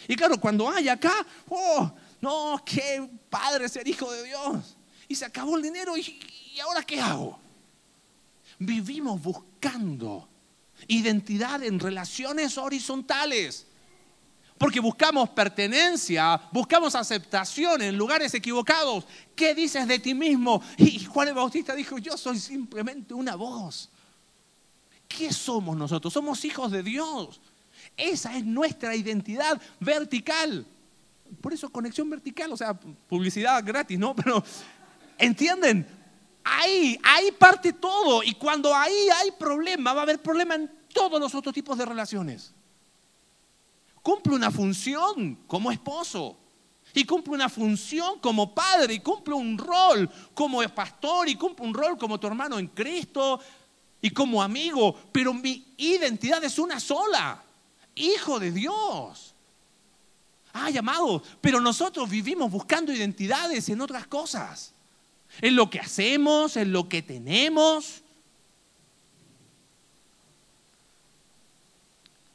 Y 0.09 0.17
claro, 0.17 0.41
cuando 0.41 0.69
hay 0.69 0.89
acá, 0.89 1.15
oh, 1.49 1.93
no, 2.21 2.61
qué 2.65 3.09
padre 3.31 3.69
ser 3.69 3.87
hijo 3.87 4.11
de 4.11 4.25
Dios. 4.25 4.77
Y 5.07 5.15
se 5.15 5.25
acabó 5.25 5.57
el 5.57 5.63
dinero, 5.63 5.97
¿y, 5.97 6.19
y 6.55 6.59
ahora 6.61 6.83
qué 6.83 7.01
hago? 7.01 7.39
Vivimos 8.59 9.23
buscando 9.23 10.29
identidad 10.89 11.63
en 11.63 11.79
relaciones 11.79 12.59
horizontales. 12.59 13.67
Porque 14.59 14.81
buscamos 14.81 15.29
pertenencia, 15.31 16.41
buscamos 16.51 16.95
aceptación 16.95 17.83
en 17.83 17.97
lugares 17.97 18.33
equivocados. 18.33 19.05
¿Qué 19.35 19.55
dices 19.55 19.87
de 19.87 19.99
ti 19.99 20.15
mismo? 20.15 20.63
Y 20.79 21.05
Juan 21.05 21.29
el 21.29 21.35
Bautista 21.35 21.75
dijo, 21.75 21.99
yo 21.99 22.17
soy 22.17 22.39
simplemente 22.39 23.13
una 23.13 23.37
voz. 23.37 23.91
¿Qué 25.07 25.31
somos 25.31 25.77
nosotros? 25.77 26.13
Somos 26.13 26.43
hijos 26.47 26.73
de 26.73 26.83
Dios. 26.83 27.41
Esa 27.97 28.37
es 28.37 28.47
nuestra 28.47 28.97
identidad 28.97 29.61
vertical. 29.79 30.67
Por 31.43 31.53
eso 31.53 31.69
conexión 31.69 32.09
vertical, 32.09 32.51
o 32.53 32.57
sea, 32.57 32.73
publicidad 32.75 33.63
gratis, 33.65 33.99
¿no? 33.99 34.17
Pero, 34.17 34.43
¿entienden? 35.19 35.87
Ahí, 36.49 36.99
ahí 37.03 37.33
parte 37.33 37.73
todo. 37.73 38.23
Y 38.23 38.35
cuando 38.35 38.75
ahí 38.75 39.09
hay 39.21 39.33
problema, 39.33 39.93
va 39.93 40.01
a 40.01 40.03
haber 40.05 40.23
problema 40.23 40.55
en 40.55 40.71
todos 40.93 41.21
los 41.21 41.35
otros 41.35 41.55
tipos 41.55 41.77
de 41.77 41.85
relaciones 41.85 42.55
cumple 44.07 44.37
una 44.37 44.53
función 44.53 45.35
como 45.49 45.73
esposo. 45.73 46.39
Y 46.95 47.05
cumple 47.05 47.35
una 47.35 47.49
función 47.49 48.21
como 48.21 48.55
padre, 48.55 48.95
y 48.95 49.01
cumple 49.01 49.35
un 49.35 49.59
rol 49.59 50.09
como 50.33 50.63
pastor, 50.69 51.29
y 51.29 51.35
cumple 51.35 51.67
un 51.67 51.75
rol 51.75 51.99
como 51.99 52.21
tu 52.21 52.29
hermano 52.29 52.57
en 52.61 52.69
Cristo, 52.69 53.41
y 54.01 54.11
como 54.11 54.41
amigo. 54.41 54.95
Pero 55.11 55.35
mi 55.35 55.75
identidad 55.77 56.43
es 56.45 56.57
una 56.61 56.79
sola, 56.79 57.43
hijo 57.97 58.39
de 58.39 58.53
Dios. 58.53 59.35
Ah, 60.53 60.71
llamado, 60.71 61.21
pero 61.41 61.61
nosotros 61.61 62.09
vivimos 62.09 62.49
buscando 62.49 62.93
identidades 62.93 63.69
en 63.69 63.81
otras 63.81 64.07
cosas. 64.07 64.73
En 65.41 65.57
lo 65.57 65.71
que 65.71 65.81
hacemos, 65.81 66.57
en 66.57 66.73
lo 66.73 66.89
que 66.89 67.03
tenemos. 67.03 68.03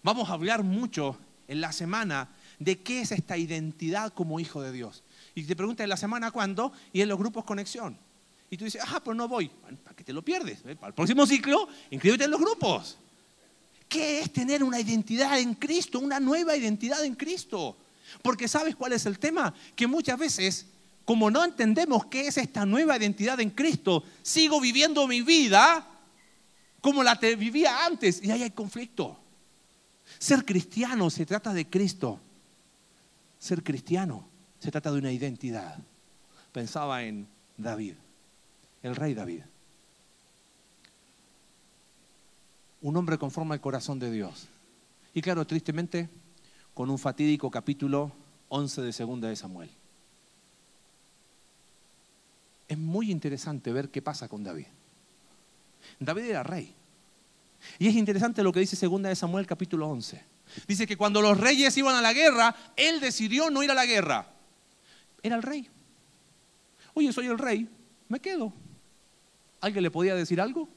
Vamos 0.04 0.30
a 0.30 0.34
hablar 0.34 0.64
mucho 0.64 1.18
en 1.48 1.62
la 1.62 1.72
semana 1.72 2.30
de 2.60 2.80
qué 2.80 3.02
es 3.02 3.12
esta 3.12 3.38
identidad 3.38 4.14
como 4.14 4.40
hijo 4.40 4.62
de 4.62 4.72
Dios. 4.72 5.04
Y 5.36 5.44
te 5.44 5.56
preguntas 5.56 5.84
en 5.84 5.90
la 5.90 5.98
semana 5.98 6.32
cuándo 6.32 6.72
y 6.94 7.02
en 7.02 7.10
los 7.10 7.18
grupos 7.18 7.46
conexión. 7.46 7.98
Y 8.50 8.58
tú 8.58 8.66
dices, 8.66 8.82
ah, 8.86 9.02
pues 9.04 9.16
no 9.16 9.28
voy. 9.28 9.50
¿Para 9.84 9.96
qué 9.96 10.04
te 10.04 10.14
lo 10.14 10.22
pierdes? 10.22 10.60
¿Eh? 10.66 10.76
Para 10.76 10.90
el 10.90 10.94
próximo 10.94 11.26
ciclo, 11.26 11.68
inscríbete 11.90 12.26
en 12.26 12.32
los 12.32 12.40
grupos. 12.40 12.98
¿Qué 13.88 14.20
es 14.20 14.32
tener 14.32 14.64
una 14.64 14.80
identidad 14.80 15.40
en 15.40 15.54
Cristo? 15.56 16.00
Una 16.00 16.20
nueva 16.20 16.56
identidad 16.56 17.04
en 17.04 17.16
Cristo. 17.16 17.78
Porque 18.22 18.48
¿sabes 18.48 18.76
cuál 18.76 18.94
es 18.94 19.06
el 19.06 19.20
tema? 19.20 19.54
Que 19.76 19.88
muchas 19.88 20.20
veces, 20.20 20.68
como 21.12 21.30
no 21.30 21.44
entendemos 21.44 22.06
qué 22.06 22.28
es 22.28 22.38
esta 22.38 22.66
nueva 22.66 22.96
identidad 22.96 23.38
en 23.42 23.50
Cristo, 23.50 24.02
sigo 24.22 24.62
viviendo 24.62 25.06
mi 25.08 25.22
vida 25.22 25.86
como 26.80 27.04
la 27.04 27.20
te 27.20 27.36
vivía 27.36 27.86
antes 27.86 28.24
y 28.24 28.32
ahí 28.32 28.44
hay 28.44 28.52
conflicto. 28.52 29.20
Ser 30.20 30.46
cristiano 30.46 31.10
se 31.10 31.26
trata 31.26 31.54
de 31.54 31.70
Cristo. 31.70 32.18
Ser 33.40 33.62
cristiano 33.62 34.26
se 34.58 34.72
trata 34.72 34.90
de 34.90 35.00
una 35.00 35.12
identidad. 35.12 35.80
Pensaba 36.54 37.04
en 37.04 37.28
David, 37.58 37.96
el 38.82 38.96
rey 38.96 39.14
David. 39.14 39.42
Un 42.80 42.96
hombre 42.96 43.18
conforme 43.18 43.56
al 43.56 43.60
corazón 43.60 44.00
de 44.00 44.12
Dios. 44.12 44.48
Y 45.14 45.22
claro, 45.22 45.46
tristemente, 45.46 46.08
con 46.74 46.90
un 46.90 46.98
fatídico 46.98 47.52
capítulo 47.52 48.14
11 48.48 48.82
de 48.82 48.94
Segunda 48.94 49.28
de 49.28 49.36
Samuel. 49.36 49.81
Es 52.72 52.78
muy 52.78 53.12
interesante 53.12 53.74
ver 53.74 53.90
qué 53.90 54.02
pasa 54.02 54.30
con 54.30 54.46
David. 54.46 54.68
David 56.00 56.24
era 56.24 56.42
rey. 56.42 56.74
Y 57.78 57.90
es 57.90 57.96
interesante 57.96 58.42
lo 58.44 58.54
que 58.54 58.62
dice 58.62 58.88
2 58.88 59.02
de 59.02 59.14
Samuel 59.14 59.46
capítulo 59.46 59.90
11. 59.90 60.24
Dice 60.70 60.88
que 60.88 60.96
cuando 60.96 61.22
los 61.22 61.38
reyes 61.38 61.76
iban 61.76 61.98
a 61.98 62.02
la 62.02 62.14
guerra, 62.14 62.56
él 62.78 63.02
decidió 63.02 63.50
no 63.50 63.62
ir 63.62 63.72
a 63.72 63.74
la 63.74 63.86
guerra. 63.86 64.26
Era 65.22 65.36
el 65.36 65.44
rey. 65.44 65.68
Oye, 66.94 67.12
soy 67.12 67.26
el 67.26 67.38
rey, 67.38 67.68
me 68.08 68.22
quedo. 68.22 68.54
¿Alguien 69.60 69.84
le 69.84 69.92
podía 69.92 70.16
decir 70.16 70.40
algo? 70.40 70.70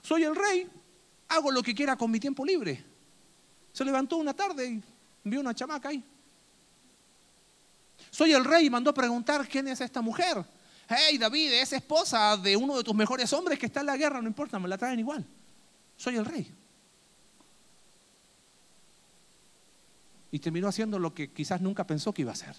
soy 0.00 0.22
el 0.22 0.36
rey, 0.36 0.70
hago 1.26 1.50
lo 1.50 1.60
que 1.60 1.74
quiera 1.74 1.96
con 1.96 2.12
mi 2.12 2.20
tiempo 2.20 2.46
libre. 2.46 2.84
Se 3.72 3.84
levantó 3.84 4.18
una 4.18 4.32
tarde 4.32 4.64
y 4.64 4.82
vio 5.24 5.40
una 5.40 5.56
chamaca 5.56 5.88
ahí. 5.88 6.04
Soy 8.14 8.32
el 8.32 8.44
rey 8.44 8.66
y 8.66 8.70
mandó 8.70 8.90
a 8.90 8.94
preguntar 8.94 9.48
quién 9.48 9.66
es 9.66 9.80
esta 9.80 10.00
mujer. 10.00 10.44
Hey, 10.88 11.18
David, 11.18 11.52
es 11.54 11.72
esposa 11.72 12.36
de 12.36 12.56
uno 12.56 12.76
de 12.76 12.84
tus 12.84 12.94
mejores 12.94 13.32
hombres 13.32 13.58
que 13.58 13.66
está 13.66 13.80
en 13.80 13.86
la 13.86 13.96
guerra, 13.96 14.22
no 14.22 14.28
importa, 14.28 14.56
me 14.60 14.68
la 14.68 14.78
traen 14.78 15.00
igual. 15.00 15.26
Soy 15.96 16.14
el 16.14 16.24
rey. 16.24 16.48
Y 20.30 20.38
terminó 20.38 20.68
haciendo 20.68 20.96
lo 21.00 21.12
que 21.12 21.32
quizás 21.32 21.60
nunca 21.60 21.88
pensó 21.88 22.14
que 22.14 22.22
iba 22.22 22.30
a 22.30 22.34
hacer. 22.34 22.54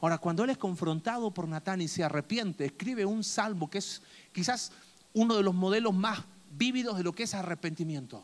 Ahora, 0.00 0.18
cuando 0.18 0.44
él 0.44 0.50
es 0.50 0.58
confrontado 0.58 1.32
por 1.32 1.48
Natán 1.48 1.80
y 1.80 1.88
se 1.88 2.04
arrepiente, 2.04 2.66
escribe 2.66 3.04
un 3.04 3.24
salmo 3.24 3.68
que 3.68 3.78
es 3.78 4.00
quizás 4.30 4.70
uno 5.12 5.34
de 5.34 5.42
los 5.42 5.54
modelos 5.54 5.92
más 5.92 6.20
vívidos 6.52 6.96
de 6.96 7.02
lo 7.02 7.12
que 7.12 7.24
es 7.24 7.34
arrepentimiento. 7.34 8.22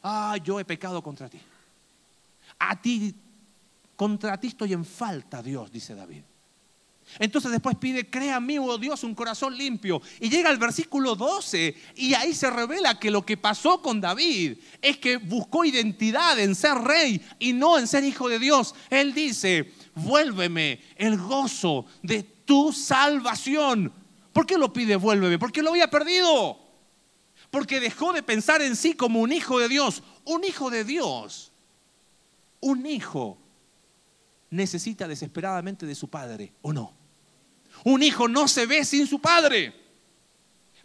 Ah, 0.00 0.36
yo 0.44 0.60
he 0.60 0.64
pecado 0.64 1.02
contra 1.02 1.28
ti. 1.28 1.40
A 2.60 2.80
ti, 2.80 3.16
contra 4.02 4.36
ti 4.36 4.48
estoy 4.48 4.72
en 4.72 4.84
falta, 4.84 5.40
Dios, 5.40 5.70
dice 5.70 5.94
David. 5.94 6.24
Entonces 7.20 7.52
después 7.52 7.76
pide, 7.76 8.10
crea 8.10 8.38
en 8.38 8.46
mí, 8.46 8.58
oh 8.58 8.76
Dios, 8.76 9.04
un 9.04 9.14
corazón 9.14 9.56
limpio. 9.56 10.02
Y 10.18 10.28
llega 10.28 10.50
al 10.50 10.58
versículo 10.58 11.14
12 11.14 11.72
y 11.94 12.12
ahí 12.14 12.34
se 12.34 12.50
revela 12.50 12.98
que 12.98 13.12
lo 13.12 13.24
que 13.24 13.36
pasó 13.36 13.80
con 13.80 14.00
David 14.00 14.58
es 14.80 14.96
que 14.96 15.18
buscó 15.18 15.64
identidad 15.64 16.36
en 16.40 16.56
ser 16.56 16.78
rey 16.78 17.24
y 17.38 17.52
no 17.52 17.78
en 17.78 17.86
ser 17.86 18.02
hijo 18.02 18.28
de 18.28 18.40
Dios. 18.40 18.74
Él 18.90 19.14
dice, 19.14 19.72
vuélveme 19.94 20.80
el 20.96 21.16
gozo 21.16 21.86
de 22.02 22.24
tu 22.24 22.72
salvación. 22.72 23.92
¿Por 24.32 24.46
qué 24.46 24.58
lo 24.58 24.72
pide 24.72 24.96
vuélveme? 24.96 25.38
Porque 25.38 25.62
lo 25.62 25.70
había 25.70 25.88
perdido. 25.88 26.58
Porque 27.52 27.78
dejó 27.78 28.12
de 28.12 28.24
pensar 28.24 28.62
en 28.62 28.74
sí 28.74 28.94
como 28.94 29.20
un 29.20 29.30
hijo 29.30 29.60
de 29.60 29.68
Dios. 29.68 30.02
Un 30.24 30.42
hijo 30.42 30.70
de 30.70 30.82
Dios. 30.82 31.52
Un 32.58 32.84
hijo 32.84 33.38
necesita 34.52 35.08
desesperadamente 35.08 35.86
de 35.86 35.94
su 35.94 36.08
padre, 36.08 36.52
¿o 36.60 36.72
no? 36.72 36.92
Un 37.84 38.02
hijo 38.02 38.28
no 38.28 38.46
se 38.46 38.66
ve 38.66 38.84
sin 38.84 39.06
su 39.06 39.18
padre. 39.18 39.74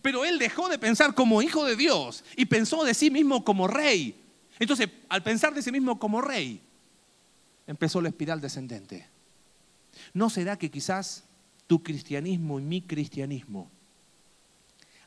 Pero 0.01 0.23
él 0.23 0.39
dejó 0.39 0.69
de 0.69 0.79
pensar 0.79 1.13
como 1.13 1.41
hijo 1.41 1.65
de 1.65 1.75
Dios 1.75 2.23
y 2.37 2.45
pensó 2.45 2.83
de 2.85 2.93
sí 2.93 3.11
mismo 3.11 3.43
como 3.43 3.67
rey. 3.67 4.23
Entonces, 4.57 4.89
al 5.09 5.21
pensar 5.21 5.53
de 5.53 5.61
sí 5.61 5.71
mismo 5.71 5.99
como 5.99 6.21
rey, 6.21 6.61
empezó 7.67 8.01
la 8.01 8.07
espiral 8.07 8.39
descendente. 8.39 9.05
¿No 10.13 10.29
será 10.29 10.57
que 10.57 10.71
quizás 10.71 11.25
tu 11.67 11.83
cristianismo 11.83 12.59
y 12.59 12.63
mi 12.63 12.81
cristianismo 12.81 13.69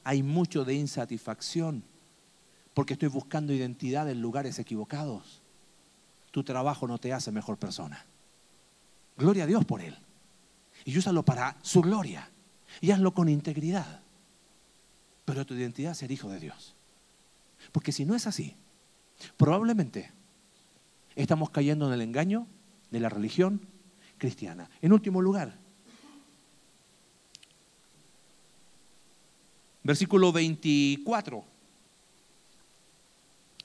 hay 0.04 0.22
mucho 0.22 0.66
de 0.66 0.74
insatisfacción 0.74 1.82
porque 2.74 2.92
estoy 2.92 3.08
buscando 3.08 3.54
identidad 3.54 4.10
en 4.10 4.20
lugares 4.20 4.58
equivocados? 4.58 5.40
Tu 6.30 6.44
trabajo 6.44 6.86
no 6.86 6.98
te 6.98 7.14
hace 7.14 7.32
mejor 7.32 7.56
persona. 7.56 8.04
Gloria 9.20 9.44
a 9.44 9.46
Dios 9.46 9.66
por 9.66 9.82
él. 9.82 9.94
Y 10.86 10.96
úsalo 10.96 11.22
para 11.22 11.58
su 11.60 11.82
gloria. 11.82 12.30
Y 12.80 12.90
hazlo 12.90 13.12
con 13.12 13.28
integridad. 13.28 14.00
Pero 15.26 15.44
tu 15.44 15.54
identidad 15.54 15.92
es 15.92 15.98
ser 15.98 16.10
hijo 16.10 16.30
de 16.30 16.40
Dios. 16.40 16.74
Porque 17.70 17.92
si 17.92 18.06
no 18.06 18.16
es 18.16 18.26
así, 18.26 18.56
probablemente 19.36 20.10
estamos 21.14 21.50
cayendo 21.50 21.86
en 21.86 21.92
el 21.92 22.00
engaño 22.00 22.46
de 22.90 23.00
la 23.00 23.10
religión 23.10 23.60
cristiana. 24.16 24.70
En 24.80 24.94
último 24.94 25.20
lugar, 25.20 25.54
versículo 29.82 30.32
24. 30.32 31.44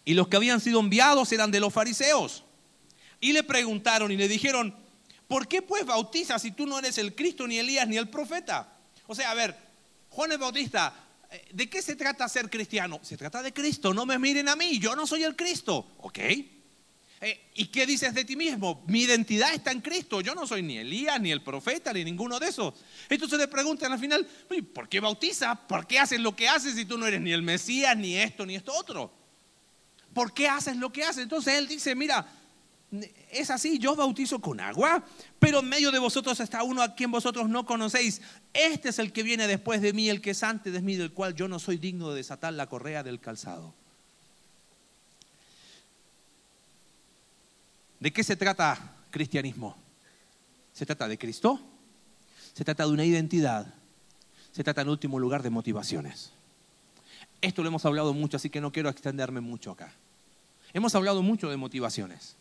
Y 0.03 0.15
los 0.15 0.27
que 0.27 0.35
habían 0.35 0.59
sido 0.59 0.81
enviados 0.81 1.31
eran 1.31 1.49
de 1.49 1.61
los 1.61 1.71
fariseos. 1.71 2.43
Y 3.21 3.31
le 3.31 3.43
preguntaron 3.43 4.11
y 4.11 4.17
le 4.17 4.27
dijeron, 4.27 4.84
¿Por 5.27 5.47
qué 5.47 5.61
pues 5.61 5.85
bautizas 5.85 6.41
si 6.41 6.51
tú 6.51 6.65
no 6.65 6.79
eres 6.79 6.97
el 6.97 7.15
Cristo, 7.15 7.47
ni 7.47 7.57
Elías, 7.57 7.87
ni 7.87 7.97
el 7.97 8.09
profeta? 8.09 8.77
O 9.07 9.15
sea, 9.15 9.31
a 9.31 9.33
ver, 9.33 9.55
Juan 10.09 10.31
el 10.31 10.37
Bautista, 10.37 10.93
eh, 11.31 11.47
¿de 11.51 11.69
qué 11.69 11.81
se 11.81 11.95
trata 11.95 12.29
ser 12.29 12.49
cristiano? 12.49 12.99
Se 13.01 13.17
trata 13.17 13.41
de 13.41 13.53
Cristo, 13.53 13.93
no 13.93 14.05
me 14.05 14.19
miren 14.19 14.49
a 14.49 14.55
mí, 14.55 14.79
yo 14.79 14.95
no 14.95 15.07
soy 15.07 15.23
el 15.23 15.35
Cristo, 15.35 15.95
¿ok? 15.99 16.19
Eh, 17.21 17.51
¿Y 17.55 17.67
qué 17.67 17.85
dices 17.85 18.13
de 18.13 18.25
ti 18.25 18.35
mismo? 18.35 18.83
Mi 18.87 19.01
identidad 19.01 19.53
está 19.53 19.71
en 19.71 19.81
Cristo, 19.81 20.21
yo 20.21 20.35
no 20.35 20.45
soy 20.45 20.61
ni 20.61 20.77
Elías, 20.77 21.19
ni 21.19 21.31
el 21.31 21.41
profeta, 21.41 21.91
ni 21.93 22.03
ninguno 22.03 22.39
de 22.39 22.49
esos. 22.49 22.73
Entonces 23.09 23.39
le 23.39 23.47
preguntan 23.47 23.91
al 23.91 23.99
final, 23.99 24.27
¿por 24.73 24.89
qué 24.89 24.99
bautizas? 24.99 25.57
¿Por 25.67 25.87
qué 25.87 25.97
haces 25.97 26.19
lo 26.19 26.35
que 26.35 26.47
haces 26.47 26.75
si 26.75 26.85
tú 26.85 26.97
no 26.97 27.07
eres 27.07 27.21
ni 27.21 27.31
el 27.31 27.41
Mesías, 27.41 27.97
ni 27.97 28.15
esto, 28.15 28.45
ni 28.45 28.55
esto 28.55 28.73
otro? 28.73 29.11
¿Por 30.13 30.33
qué 30.33 30.47
haces 30.47 30.75
lo 30.77 30.91
que 30.91 31.03
haces? 31.03 31.23
Entonces 31.23 31.55
él 31.55 31.67
dice, 31.67 31.95
mira, 31.95 32.25
es 33.31 33.49
así, 33.49 33.79
yo 33.79 33.95
bautizo 33.95 34.39
con 34.39 34.59
agua, 34.59 35.03
pero 35.39 35.59
en 35.59 35.69
medio 35.69 35.91
de 35.91 35.99
vosotros 35.99 36.39
está 36.39 36.63
uno 36.63 36.81
a 36.81 36.95
quien 36.95 37.11
vosotros 37.11 37.49
no 37.49 37.65
conocéis. 37.65 38.21
Este 38.53 38.89
es 38.89 38.99
el 38.99 39.11
que 39.11 39.23
viene 39.23 39.47
después 39.47 39.81
de 39.81 39.93
mí, 39.93 40.09
el 40.09 40.21
que 40.21 40.31
es 40.31 40.43
antes 40.43 40.73
de 40.73 40.81
mí, 40.81 40.95
del 40.95 41.11
cual 41.11 41.35
yo 41.35 41.47
no 41.47 41.59
soy 41.59 41.77
digno 41.77 42.09
de 42.09 42.17
desatar 42.17 42.53
la 42.53 42.67
correa 42.67 43.03
del 43.03 43.19
calzado. 43.19 43.73
¿De 47.99 48.13
qué 48.13 48.23
se 48.23 48.35
trata 48.35 48.95
cristianismo? 49.09 49.75
¿Se 50.73 50.85
trata 50.85 51.07
de 51.07 51.17
Cristo? 51.17 51.59
¿Se 52.53 52.63
trata 52.63 52.85
de 52.85 52.91
una 52.91 53.05
identidad? 53.05 53.73
¿Se 54.51 54.63
trata 54.63 54.81
en 54.81 54.89
último 54.89 55.19
lugar 55.19 55.41
de 55.43 55.49
motivaciones? 55.49 56.31
Esto 57.41 57.61
lo 57.61 57.69
hemos 57.69 57.85
hablado 57.85 58.13
mucho, 58.13 58.37
así 58.37 58.49
que 58.49 58.61
no 58.61 58.71
quiero 58.71 58.89
extenderme 58.89 59.41
mucho 59.41 59.71
acá. 59.71 59.93
Hemos 60.73 60.95
hablado 60.95 61.21
mucho 61.21 61.49
de 61.49 61.57
motivaciones. 61.57 62.35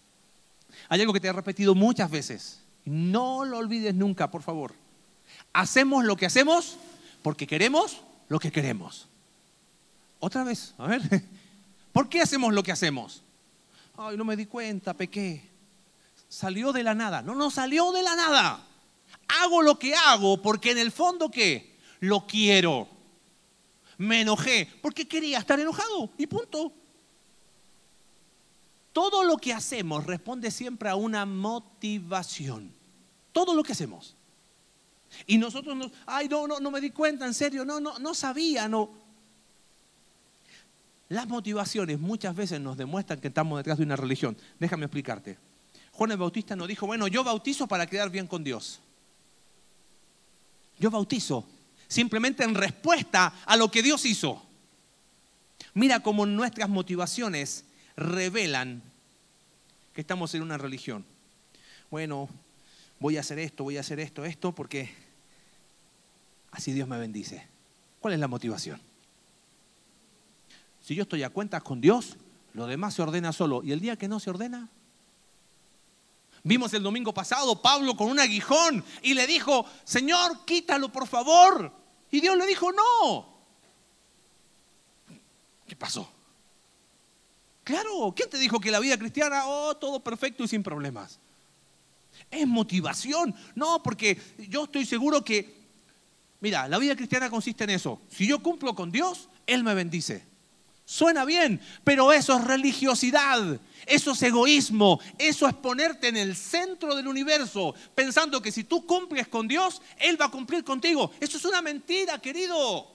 Hay 0.88 1.00
algo 1.00 1.12
que 1.12 1.20
te 1.20 1.28
he 1.28 1.32
repetido 1.32 1.74
muchas 1.74 2.10
veces. 2.10 2.62
No 2.84 3.44
lo 3.44 3.58
olvides 3.58 3.94
nunca, 3.94 4.30
por 4.30 4.42
favor. 4.42 4.74
Hacemos 5.52 6.04
lo 6.04 6.16
que 6.16 6.26
hacemos 6.26 6.76
porque 7.22 7.46
queremos 7.46 8.02
lo 8.28 8.38
que 8.38 8.52
queremos. 8.52 9.08
Otra 10.20 10.44
vez, 10.44 10.74
a 10.78 10.86
ver. 10.86 11.02
¿Por 11.92 12.08
qué 12.08 12.20
hacemos 12.20 12.52
lo 12.52 12.62
que 12.62 12.72
hacemos? 12.72 13.22
Ay, 13.96 14.16
no 14.16 14.24
me 14.24 14.36
di 14.36 14.46
cuenta, 14.46 14.94
pequé. 14.94 15.48
Salió 16.28 16.72
de 16.72 16.82
la 16.82 16.94
nada. 16.94 17.22
No, 17.22 17.34
no 17.34 17.50
salió 17.50 17.92
de 17.92 18.02
la 18.02 18.16
nada. 18.16 18.66
Hago 19.42 19.62
lo 19.62 19.78
que 19.78 19.94
hago 19.94 20.42
porque 20.42 20.72
en 20.72 20.78
el 20.78 20.92
fondo, 20.92 21.30
¿qué? 21.30 21.76
Lo 22.00 22.26
quiero. 22.26 22.88
Me 23.98 24.22
enojé 24.22 24.68
porque 24.82 25.06
quería 25.06 25.38
estar 25.38 25.60
enojado 25.60 26.10
y 26.18 26.26
punto. 26.26 26.72
Todo 28.94 29.24
lo 29.24 29.38
que 29.38 29.52
hacemos 29.52 30.06
responde 30.06 30.52
siempre 30.52 30.88
a 30.88 30.94
una 30.94 31.26
motivación. 31.26 32.72
Todo 33.32 33.52
lo 33.52 33.64
que 33.64 33.72
hacemos. 33.72 34.14
Y 35.26 35.36
nosotros 35.36 35.76
nos, 35.76 35.90
ay, 36.06 36.28
no, 36.28 36.46
no, 36.46 36.60
no 36.60 36.70
me 36.70 36.80
di 36.80 36.90
cuenta, 36.90 37.26
en 37.26 37.34
serio, 37.34 37.64
no, 37.64 37.80
no, 37.80 37.98
no 37.98 38.14
sabía, 38.14 38.68
no. 38.68 38.92
Las 41.08 41.26
motivaciones 41.26 41.98
muchas 41.98 42.36
veces 42.36 42.60
nos 42.60 42.76
demuestran 42.76 43.20
que 43.20 43.26
estamos 43.26 43.58
detrás 43.58 43.78
de 43.78 43.84
una 43.84 43.96
religión. 43.96 44.36
Déjame 44.60 44.84
explicarte. 44.84 45.38
Juan 45.90 46.12
el 46.12 46.16
Bautista 46.16 46.54
nos 46.54 46.68
dijo, 46.68 46.86
bueno, 46.86 47.08
yo 47.08 47.24
bautizo 47.24 47.66
para 47.66 47.88
quedar 47.88 48.10
bien 48.10 48.28
con 48.28 48.44
Dios. 48.44 48.78
Yo 50.78 50.92
bautizo 50.92 51.44
simplemente 51.88 52.44
en 52.44 52.54
respuesta 52.54 53.40
a 53.44 53.56
lo 53.56 53.72
que 53.72 53.82
Dios 53.82 54.04
hizo. 54.06 54.40
Mira 55.74 55.98
cómo 55.98 56.26
nuestras 56.26 56.68
motivaciones 56.68 57.64
revelan 57.96 58.82
que 59.92 60.00
estamos 60.00 60.34
en 60.34 60.42
una 60.42 60.58
religión. 60.58 61.04
Bueno, 61.90 62.28
voy 62.98 63.16
a 63.16 63.20
hacer 63.20 63.38
esto, 63.38 63.64
voy 63.64 63.76
a 63.76 63.80
hacer 63.80 64.00
esto, 64.00 64.24
esto, 64.24 64.52
porque 64.52 64.92
así 66.50 66.72
Dios 66.72 66.88
me 66.88 66.98
bendice. 66.98 67.46
¿Cuál 68.00 68.14
es 68.14 68.20
la 68.20 68.28
motivación? 68.28 68.80
Si 70.82 70.94
yo 70.94 71.04
estoy 71.04 71.22
a 71.22 71.30
cuentas 71.30 71.62
con 71.62 71.80
Dios, 71.80 72.16
lo 72.52 72.66
demás 72.66 72.94
se 72.94 73.02
ordena 73.02 73.32
solo. 73.32 73.62
¿Y 73.62 73.72
el 73.72 73.80
día 73.80 73.96
que 73.96 74.08
no 74.08 74.20
se 74.20 74.30
ordena? 74.30 74.68
Vimos 76.42 76.74
el 76.74 76.82
domingo 76.82 77.14
pasado 77.14 77.62
Pablo 77.62 77.96
con 77.96 78.08
un 78.10 78.20
aguijón 78.20 78.84
y 79.02 79.14
le 79.14 79.26
dijo, 79.26 79.64
Señor, 79.84 80.44
quítalo 80.44 80.92
por 80.92 81.06
favor. 81.06 81.72
Y 82.10 82.20
Dios 82.20 82.36
le 82.36 82.46
dijo, 82.46 82.70
no. 82.70 83.34
¿Qué 85.66 85.74
pasó? 85.74 86.13
Claro, 87.64 88.12
¿quién 88.14 88.28
te 88.28 88.38
dijo 88.38 88.60
que 88.60 88.70
la 88.70 88.78
vida 88.78 88.98
cristiana, 88.98 89.46
oh, 89.46 89.74
todo 89.74 89.98
perfecto 90.00 90.44
y 90.44 90.48
sin 90.48 90.62
problemas? 90.62 91.18
Es 92.30 92.46
motivación. 92.46 93.34
No, 93.54 93.82
porque 93.82 94.20
yo 94.50 94.64
estoy 94.64 94.84
seguro 94.84 95.24
que, 95.24 95.62
mira, 96.40 96.68
la 96.68 96.78
vida 96.78 96.94
cristiana 96.94 97.30
consiste 97.30 97.64
en 97.64 97.70
eso. 97.70 98.02
Si 98.10 98.26
yo 98.26 98.42
cumplo 98.42 98.74
con 98.74 98.92
Dios, 98.92 99.30
Él 99.46 99.64
me 99.64 99.74
bendice. 99.74 100.26
Suena 100.86 101.24
bien, 101.24 101.58
pero 101.82 102.12
eso 102.12 102.36
es 102.36 102.44
religiosidad, 102.44 103.58
eso 103.86 104.10
es 104.10 104.22
egoísmo, 104.22 105.00
eso 105.16 105.48
es 105.48 105.54
ponerte 105.54 106.08
en 106.08 106.18
el 106.18 106.36
centro 106.36 106.94
del 106.94 107.08
universo, 107.08 107.74
pensando 107.94 108.42
que 108.42 108.52
si 108.52 108.64
tú 108.64 108.84
cumples 108.84 109.26
con 109.28 109.48
Dios, 109.48 109.80
Él 109.98 110.20
va 110.20 110.26
a 110.26 110.30
cumplir 110.30 110.62
contigo. 110.62 111.10
Eso 111.20 111.38
es 111.38 111.44
una 111.46 111.62
mentira, 111.62 112.18
querido. 112.18 112.93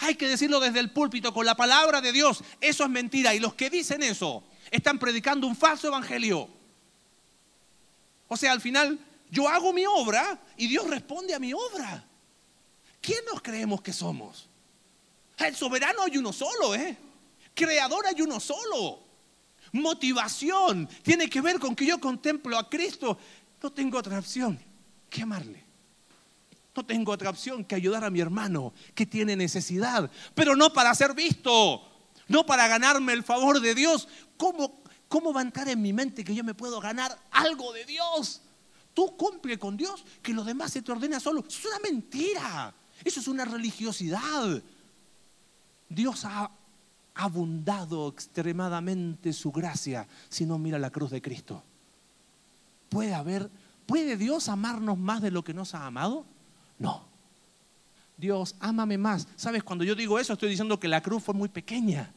Hay 0.00 0.16
que 0.16 0.28
decirlo 0.28 0.60
desde 0.60 0.80
el 0.80 0.90
púlpito 0.90 1.32
con 1.32 1.46
la 1.46 1.54
palabra 1.54 2.00
de 2.00 2.12
Dios. 2.12 2.42
Eso 2.60 2.84
es 2.84 2.90
mentira. 2.90 3.34
Y 3.34 3.40
los 3.40 3.54
que 3.54 3.70
dicen 3.70 4.02
eso 4.02 4.44
están 4.70 4.98
predicando 4.98 5.46
un 5.46 5.56
falso 5.56 5.88
evangelio. 5.88 6.48
O 8.28 8.36
sea, 8.36 8.52
al 8.52 8.60
final 8.60 8.98
yo 9.30 9.48
hago 9.48 9.72
mi 9.72 9.86
obra 9.86 10.40
y 10.56 10.66
Dios 10.66 10.88
responde 10.88 11.34
a 11.34 11.38
mi 11.38 11.52
obra. 11.52 12.04
¿Quién 13.00 13.20
nos 13.30 13.42
creemos 13.42 13.82
que 13.82 13.92
somos? 13.92 14.48
El 15.38 15.54
soberano 15.54 16.02
hay 16.02 16.16
uno 16.16 16.32
solo, 16.32 16.74
¿eh? 16.74 16.96
Creador 17.54 18.06
hay 18.06 18.20
uno 18.22 18.40
solo. 18.40 19.00
Motivación 19.72 20.88
tiene 21.02 21.28
que 21.28 21.40
ver 21.40 21.58
con 21.58 21.74
que 21.74 21.86
yo 21.86 22.00
contemplo 22.00 22.56
a 22.56 22.68
Cristo. 22.68 23.18
No 23.62 23.72
tengo 23.72 23.98
otra 23.98 24.18
opción 24.18 24.58
que 25.10 25.22
amarle. 25.22 25.63
No 26.76 26.84
tengo 26.84 27.12
otra 27.12 27.30
opción 27.30 27.64
que 27.64 27.74
ayudar 27.74 28.04
a 28.04 28.10
mi 28.10 28.20
hermano 28.20 28.72
que 28.94 29.06
tiene 29.06 29.36
necesidad, 29.36 30.10
pero 30.34 30.56
no 30.56 30.72
para 30.72 30.94
ser 30.94 31.14
visto, 31.14 31.82
no 32.26 32.44
para 32.44 32.66
ganarme 32.66 33.12
el 33.12 33.22
favor 33.22 33.60
de 33.60 33.74
Dios. 33.74 34.08
¿Cómo, 34.36 34.82
cómo 35.08 35.32
va 35.32 35.40
a 35.40 35.44
entrar 35.44 35.68
en 35.68 35.80
mi 35.80 35.92
mente 35.92 36.24
que 36.24 36.34
yo 36.34 36.42
me 36.42 36.54
puedo 36.54 36.80
ganar 36.80 37.16
algo 37.30 37.72
de 37.72 37.84
Dios? 37.84 38.42
Tú 38.92 39.16
cumple 39.16 39.58
con 39.58 39.76
Dios, 39.76 40.04
que 40.22 40.32
lo 40.32 40.44
demás 40.44 40.72
se 40.72 40.82
te 40.82 40.90
ordena 40.90 41.20
solo. 41.20 41.44
Es 41.46 41.64
una 41.64 41.78
mentira. 41.78 42.74
Eso 43.04 43.20
es 43.20 43.28
una 43.28 43.44
religiosidad. 43.44 44.62
Dios 45.88 46.24
ha 46.24 46.50
abundado 47.14 48.08
extremadamente 48.08 49.32
su 49.32 49.52
gracia 49.52 50.08
si 50.28 50.44
no 50.44 50.58
mira 50.58 50.78
la 50.78 50.90
cruz 50.90 51.10
de 51.10 51.22
Cristo. 51.22 51.62
¿Puede 52.88 53.14
haber, 53.14 53.50
puede 53.86 54.16
Dios 54.16 54.48
amarnos 54.48 54.98
más 54.98 55.22
de 55.22 55.30
lo 55.30 55.44
que 55.44 55.54
nos 55.54 55.74
ha 55.74 55.86
amado? 55.86 56.26
No. 56.78 57.06
Dios, 58.16 58.54
ámame 58.60 58.98
más. 58.98 59.26
¿Sabes? 59.36 59.62
Cuando 59.62 59.84
yo 59.84 59.94
digo 59.94 60.18
eso, 60.18 60.32
estoy 60.32 60.50
diciendo 60.50 60.78
que 60.78 60.88
la 60.88 61.02
cruz 61.02 61.22
fue 61.22 61.34
muy 61.34 61.48
pequeña. 61.48 62.12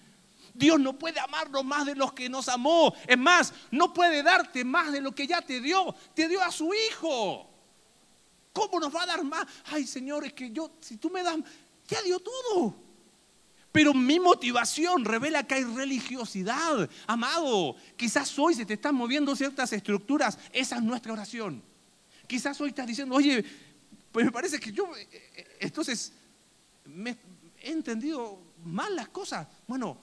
Dios 0.53 0.79
no 0.79 0.97
puede 0.97 1.19
amarnos 1.19 1.63
más 1.63 1.85
de 1.85 1.95
los 1.95 2.13
que 2.13 2.29
nos 2.29 2.49
amó. 2.49 2.93
Es 3.07 3.17
más, 3.17 3.53
no 3.71 3.93
puede 3.93 4.23
darte 4.23 4.63
más 4.63 4.91
de 4.91 5.01
lo 5.01 5.13
que 5.13 5.27
ya 5.27 5.41
te 5.41 5.61
dio. 5.61 5.93
Te 6.13 6.27
dio 6.27 6.41
a 6.41 6.51
su 6.51 6.71
Hijo. 6.73 7.47
¿Cómo 8.53 8.79
nos 8.79 8.93
va 8.93 9.03
a 9.03 9.05
dar 9.05 9.23
más? 9.23 9.45
Ay, 9.65 9.85
Señor, 9.85 10.25
es 10.25 10.33
que 10.33 10.51
yo, 10.51 10.71
si 10.79 10.97
tú 10.97 11.11
me 11.11 11.21
das, 11.21 11.37
ya 11.87 12.01
dio 12.01 12.19
todo. 12.19 12.75
Pero 13.71 13.93
mi 13.93 14.19
motivación 14.19 15.05
revela 15.05 15.43
que 15.43 15.55
hay 15.55 15.63
religiosidad. 15.63 16.89
Amado, 17.05 17.75
quizás 17.95 18.37
hoy 18.39 18.55
se 18.55 18.65
te 18.65 18.73
están 18.73 18.95
moviendo 18.95 19.35
ciertas 19.35 19.71
estructuras. 19.73 20.39
Esa 20.51 20.77
es 20.77 20.81
nuestra 20.81 21.13
oración. 21.13 21.61
Quizás 22.25 22.59
hoy 22.59 22.69
estás 22.69 22.87
diciendo, 22.87 23.13
oye, 23.13 23.45
pues 24.17 24.25
me 24.25 24.31
parece 24.31 24.59
que 24.59 24.71
yo, 24.71 24.97
eh, 24.97 25.07
eh, 25.11 25.57
entonces, 25.59 26.11
me, 26.85 27.15
he 27.61 27.71
entendido 27.71 28.39
mal 28.65 28.95
las 28.95 29.09
cosas. 29.09 29.47
Bueno, 29.67 29.95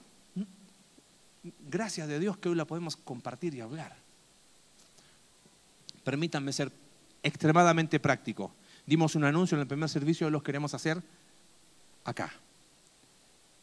gracias 1.68 2.06
de 2.06 2.20
Dios 2.20 2.36
que 2.38 2.48
hoy 2.48 2.54
la 2.54 2.64
podemos 2.64 2.96
compartir 2.96 3.56
y 3.56 3.60
hablar. 3.60 3.92
Permítanme 6.04 6.52
ser 6.52 6.70
extremadamente 7.24 7.98
práctico. 7.98 8.54
Dimos 8.86 9.16
un 9.16 9.24
anuncio 9.24 9.56
en 9.56 9.62
el 9.62 9.66
primer 9.66 9.88
servicio 9.88 10.28
y 10.28 10.30
los 10.30 10.44
queremos 10.44 10.74
hacer 10.74 11.02
acá. 12.04 12.32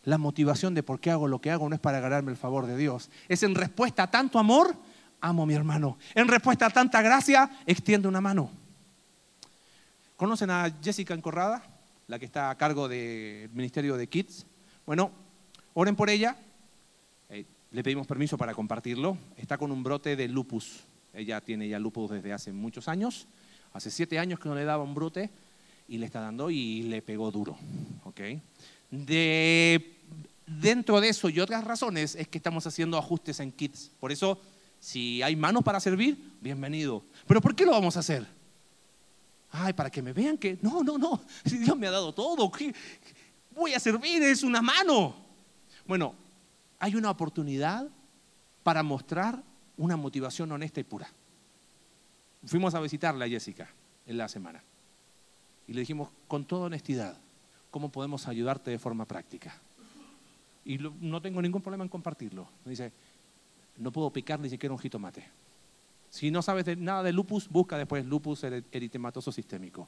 La 0.04 0.18
motivación 0.18 0.76
de 0.76 0.84
por 0.84 1.00
qué 1.00 1.12
hago 1.12 1.30
lo 1.30 1.40
que 1.40 1.50
hago 1.50 1.70
no 1.70 1.76
es 1.76 1.82
para 1.82 2.02
ganarme 2.02 2.32
el 2.32 2.38
favor 2.38 2.66
de 2.66 2.76
Dios. 2.76 3.10
Es 3.30 3.42
en 3.44 3.56
respuesta 3.56 4.04
a 4.04 4.12
tanto 4.12 4.38
amor, 4.38 4.76
amo 5.22 5.44
a 5.44 5.46
mi 5.46 5.54
hermano. 5.54 5.98
En 6.14 6.28
respuesta 6.28 6.66
a 6.66 6.72
tanta 6.72 7.02
gracia, 7.02 7.50
extiendo 7.66 8.10
una 8.10 8.20
mano. 8.20 8.61
¿Conocen 10.22 10.52
a 10.52 10.72
Jessica 10.84 11.16
Encorrada? 11.16 11.64
La 12.06 12.20
que 12.20 12.26
está 12.26 12.52
a 12.52 12.56
cargo 12.56 12.88
del 12.88 13.50
Ministerio 13.54 13.98
de 13.98 14.06
Kids. 14.06 14.46
Bueno, 14.86 15.12
oren 15.74 15.96
por 15.96 16.12
ella. 16.12 16.38
Eh, 17.28 17.44
le 17.72 17.84
pedimos 17.84 18.06
permiso 18.06 18.38
para 18.38 18.54
compartirlo. 18.54 19.18
Está 19.36 19.58
con 19.58 19.72
un 19.72 19.82
brote 19.82 20.16
de 20.16 20.28
lupus. 20.28 20.82
Ella 21.12 21.42
tiene 21.42 21.68
ya 21.68 21.80
lupus 21.80 22.12
desde 22.12 22.34
hace 22.34 22.52
muchos 22.52 22.88
años. 22.88 23.26
Hace 23.74 23.90
siete 23.90 24.20
años 24.20 24.40
que 24.40 24.48
no 24.48 24.54
le 24.54 24.64
daba 24.64 24.84
un 24.84 24.94
brote 24.94 25.32
y 25.88 25.98
le 25.98 26.06
está 26.06 26.22
dando 26.22 26.52
y 26.52 26.84
le 26.84 27.02
pegó 27.02 27.32
duro. 27.32 27.58
¿okay? 28.04 28.44
De, 28.92 29.96
dentro 30.46 31.02
de 31.02 31.10
eso 31.10 31.30
y 31.30 31.40
otras 31.40 31.64
razones 31.64 32.14
es 32.14 32.28
que 32.28 32.38
estamos 32.38 32.68
haciendo 32.68 33.00
ajustes 33.00 33.40
en 33.40 33.52
kits. 33.52 33.90
Por 34.00 34.12
eso, 34.12 34.40
si 34.80 35.24
hay 35.24 35.36
manos 35.36 35.64
para 35.64 35.80
servir, 35.80 36.32
bienvenido. 36.42 37.04
Pero 37.26 37.42
¿por 37.42 37.56
qué 37.56 37.66
lo 37.66 37.72
vamos 37.72 37.98
a 37.98 38.02
hacer? 38.02 38.41
Ay, 39.52 39.74
para 39.74 39.90
que 39.90 40.02
me 40.02 40.14
vean 40.14 40.38
que 40.38 40.58
no, 40.62 40.84
no, 40.84 40.98
no, 40.98 41.22
Dios 41.44 41.78
me 41.78 41.88
ha 41.88 41.92
dado 41.92 42.14
todo. 42.14 42.52
Voy 43.54 43.74
a 43.74 43.80
servir, 43.80 44.24
es 44.24 44.44
una 44.44 44.62
mano. 44.62 45.16
Bueno, 45.86 46.16
hay 46.80 46.96
una 46.96 47.10
oportunidad 47.10 47.90
para 48.64 48.82
mostrar 48.84 49.44
una 49.78 49.98
motivación 49.98 50.52
honesta 50.52 50.80
y 50.80 50.84
pura. 50.84 51.10
Fuimos 52.46 52.74
a 52.74 52.80
visitarla, 52.80 53.28
Jessica, 53.28 53.70
en 54.06 54.18
la 54.18 54.28
semana. 54.28 54.64
Y 55.68 55.74
le 55.74 55.82
dijimos 55.82 56.10
con 56.28 56.46
toda 56.46 56.66
honestidad, 56.66 57.18
cómo 57.70 57.92
podemos 57.92 58.28
ayudarte 58.28 58.72
de 58.72 58.80
forma 58.80 59.06
práctica. 59.06 59.54
Y 60.64 60.78
no 60.78 61.22
tengo 61.22 61.42
ningún 61.42 61.62
problema 61.62 61.84
en 61.84 61.90
compartirlo. 61.90 62.48
Me 62.66 62.72
dice, 62.72 62.92
no 63.78 63.92
puedo 63.92 64.12
picar 64.12 64.40
ni 64.40 64.50
siquiera 64.50 64.74
un 64.74 64.80
jitomate. 64.80 65.28
Si 66.12 66.30
no 66.30 66.42
sabes 66.42 66.66
de 66.66 66.76
nada 66.76 67.04
de 67.04 67.14
lupus, 67.14 67.48
busca 67.48 67.78
después 67.78 68.06
lupus 68.06 68.44
eritematoso 68.44 69.32
sistémico. 69.32 69.88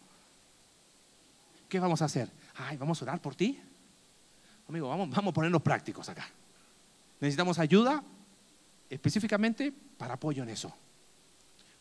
¿Qué 1.67 1.81
vamos 1.81 2.01
a 2.01 2.05
hacer? 2.05 2.31
Ay, 2.55 2.77
vamos 2.77 3.01
a 3.01 3.05
orar 3.05 3.21
por 3.21 3.35
ti. 3.35 3.59
Amigo, 4.69 4.87
vamos, 4.87 5.09
vamos 5.09 5.31
a 5.31 5.33
ponernos 5.33 5.61
prácticos 5.61 6.07
acá. 6.07 6.25
Necesitamos 7.19 7.59
ayuda 7.59 8.01
específicamente 8.89 9.73
para 9.97 10.13
apoyo 10.13 10.43
en 10.43 10.49
eso. 10.49 10.73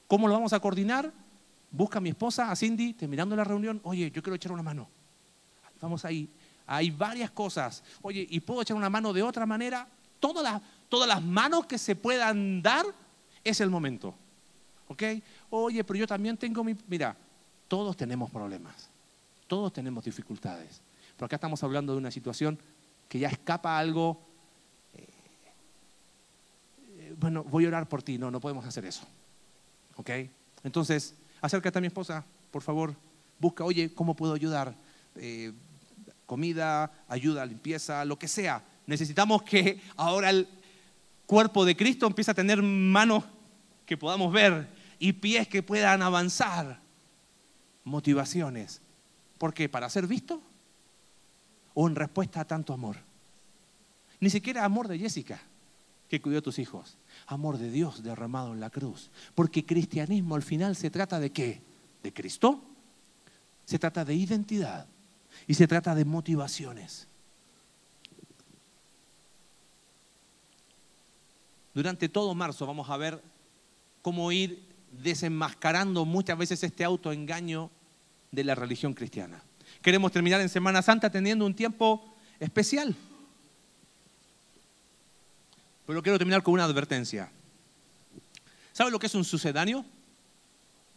¿Cómo 0.09 0.27
lo 0.27 0.35
vamos 0.35 0.53
a 0.53 0.59
coordinar? 0.59 1.13
Busca 1.71 1.99
a 1.99 2.01
mi 2.01 2.09
esposa, 2.09 2.51
a 2.51 2.57
Cindy, 2.57 2.95
terminando 2.95 3.37
la 3.37 3.45
reunión. 3.45 3.81
Oye, 3.85 4.11
yo 4.11 4.23
quiero 4.25 4.35
echar 4.35 4.51
una 4.51 4.65
mano. 4.65 4.89
Vamos 5.81 6.05
ahí. 6.05 6.29
Hay 6.67 6.91
varias 6.91 7.31
cosas. 7.31 7.85
Oye, 8.03 8.27
¿y 8.29 8.41
puedo 8.41 8.63
echar 8.63 8.77
una 8.77 8.91
mano 8.91 9.13
de 9.13 9.23
otra 9.23 9.47
manera? 9.47 9.87
Todas 10.19 10.43
las, 10.43 10.61
todas 10.89 11.07
las 11.07 11.23
manos 11.23 11.67
que 11.67 11.79
se 11.79 11.95
puedan 11.95 12.61
dar 12.61 12.87
es 13.45 13.61
el 13.61 13.71
momento. 13.71 14.17
¿Ok? 14.89 15.03
Oye, 15.51 15.85
pero 15.85 15.99
yo 15.99 16.07
también 16.07 16.37
tengo 16.37 16.63
mi... 16.65 16.77
Mira, 16.89 17.17
todos 17.69 17.97
tenemos 17.97 18.31
problemas. 18.31 18.89
Todos 19.47 19.73
tenemos 19.73 20.05
dificultades. 20.05 20.81
Pero 21.17 21.27
acá 21.27 21.37
estamos 21.37 21.63
hablando 21.63 21.93
de 21.93 21.99
una 21.99 22.11
situación 22.11 22.59
que 23.09 23.19
ya 23.19 23.29
escapa 23.29 23.79
algo. 23.79 24.21
Eh, 24.95 25.07
eh, 26.99 27.15
bueno, 27.19 27.45
voy 27.45 27.65
a 27.65 27.69
orar 27.69 27.89
por 27.89 28.03
ti. 28.03 28.19
No, 28.19 28.31
no 28.31 28.41
podemos 28.41 28.65
hacer 28.65 28.85
eso. 28.85 29.07
¿Ok? 29.97 30.11
Entonces, 30.65 31.15
acércate 31.41 31.79
a 31.79 31.81
mi 31.81 31.87
esposa, 31.87 32.25
por 32.51 32.63
favor. 32.63 32.95
Busca, 33.39 33.65
oye, 33.65 33.93
¿cómo 33.95 34.15
puedo 34.15 34.35
ayudar? 34.35 34.75
Eh, 35.17 35.53
comida, 36.27 36.91
ayuda, 37.09 37.45
limpieza, 37.45 38.05
lo 38.05 38.19
que 38.19 38.29
sea. 38.29 38.63
Necesitamos 38.87 39.43
que 39.43 39.81
ahora 39.97 40.31
el 40.31 40.49
cuerpo 41.27 41.65
de 41.65 41.77
Cristo 41.77 42.07
empiece 42.07 42.31
a 42.31 42.35
tener 42.35 42.63
manos 42.63 43.25
que 43.87 43.97
podamos 43.97 44.33
ver 44.33 44.69
y 44.99 45.13
pies 45.13 45.49
que 45.49 45.63
puedan 45.63 46.03
avanzar. 46.03 46.81
Motivaciones. 47.85 48.81
¿Por 49.39 49.53
qué? 49.53 49.69
¿Para 49.69 49.91
ser 49.91 50.07
visto? 50.07 50.41
¿O 51.75 51.89
en 51.89 51.97
respuesta 51.97 52.41
a 52.41 52.45
tanto 52.45 52.73
amor? 52.73 52.97
Ni 54.21 54.31
siquiera 54.31 54.65
amor 54.65 54.87
de 54.87 54.99
Jessica, 54.99 55.41
que 56.09 56.21
cuidó 56.21 56.39
a 56.39 56.43
tus 56.43 56.61
hijos. 56.61 56.97
Amor 57.27 57.59
de 57.59 57.71
Dios 57.71 58.05
derramado 58.05 58.53
en 58.53 58.61
la 58.61 58.71
cruz. 58.71 59.11
Porque 59.35 59.67
cristianismo 59.67 60.37
al 60.37 60.43
final 60.43 60.77
se 60.77 60.91
trata 60.91 61.19
de 61.19 61.33
qué? 61.33 61.61
De 62.03 62.13
Cristo. 62.13 62.63
Se 63.65 63.79
trata 63.79 64.05
de 64.05 64.15
identidad 64.15 64.87
y 65.47 65.55
se 65.55 65.67
trata 65.67 65.95
de 65.95 66.05
motivaciones. 66.05 67.09
Durante 71.75 72.09
todo 72.09 72.35
marzo 72.35 72.67
vamos 72.67 72.91
a 72.91 72.97
ver 72.97 73.23
cómo 74.03 74.31
ir 74.33 74.63
desenmascarando 74.91 76.05
muchas 76.05 76.37
veces 76.37 76.63
este 76.63 76.85
autoengaño 76.85 77.71
de 78.31 78.45
la 78.45 78.55
religión 78.55 78.95
cristiana. 78.95 79.43
Queremos 79.81 80.13
terminar 80.13 80.41
en 80.41 80.49
Semana 80.49 80.83
Santa 80.83 81.11
teniendo 81.11 81.47
un 81.47 81.55
tiempo 81.55 82.15
especial. 82.39 82.95
Pero 85.87 86.03
quiero 86.03 86.19
terminar 86.19 86.43
con 86.43 86.55
una 86.55 86.65
advertencia. 86.65 87.31
¿Sabe 88.73 88.91
lo 88.91 88.99
que 88.99 89.07
es 89.07 89.15
un 89.15 89.25
sucedáneo? 89.25 89.85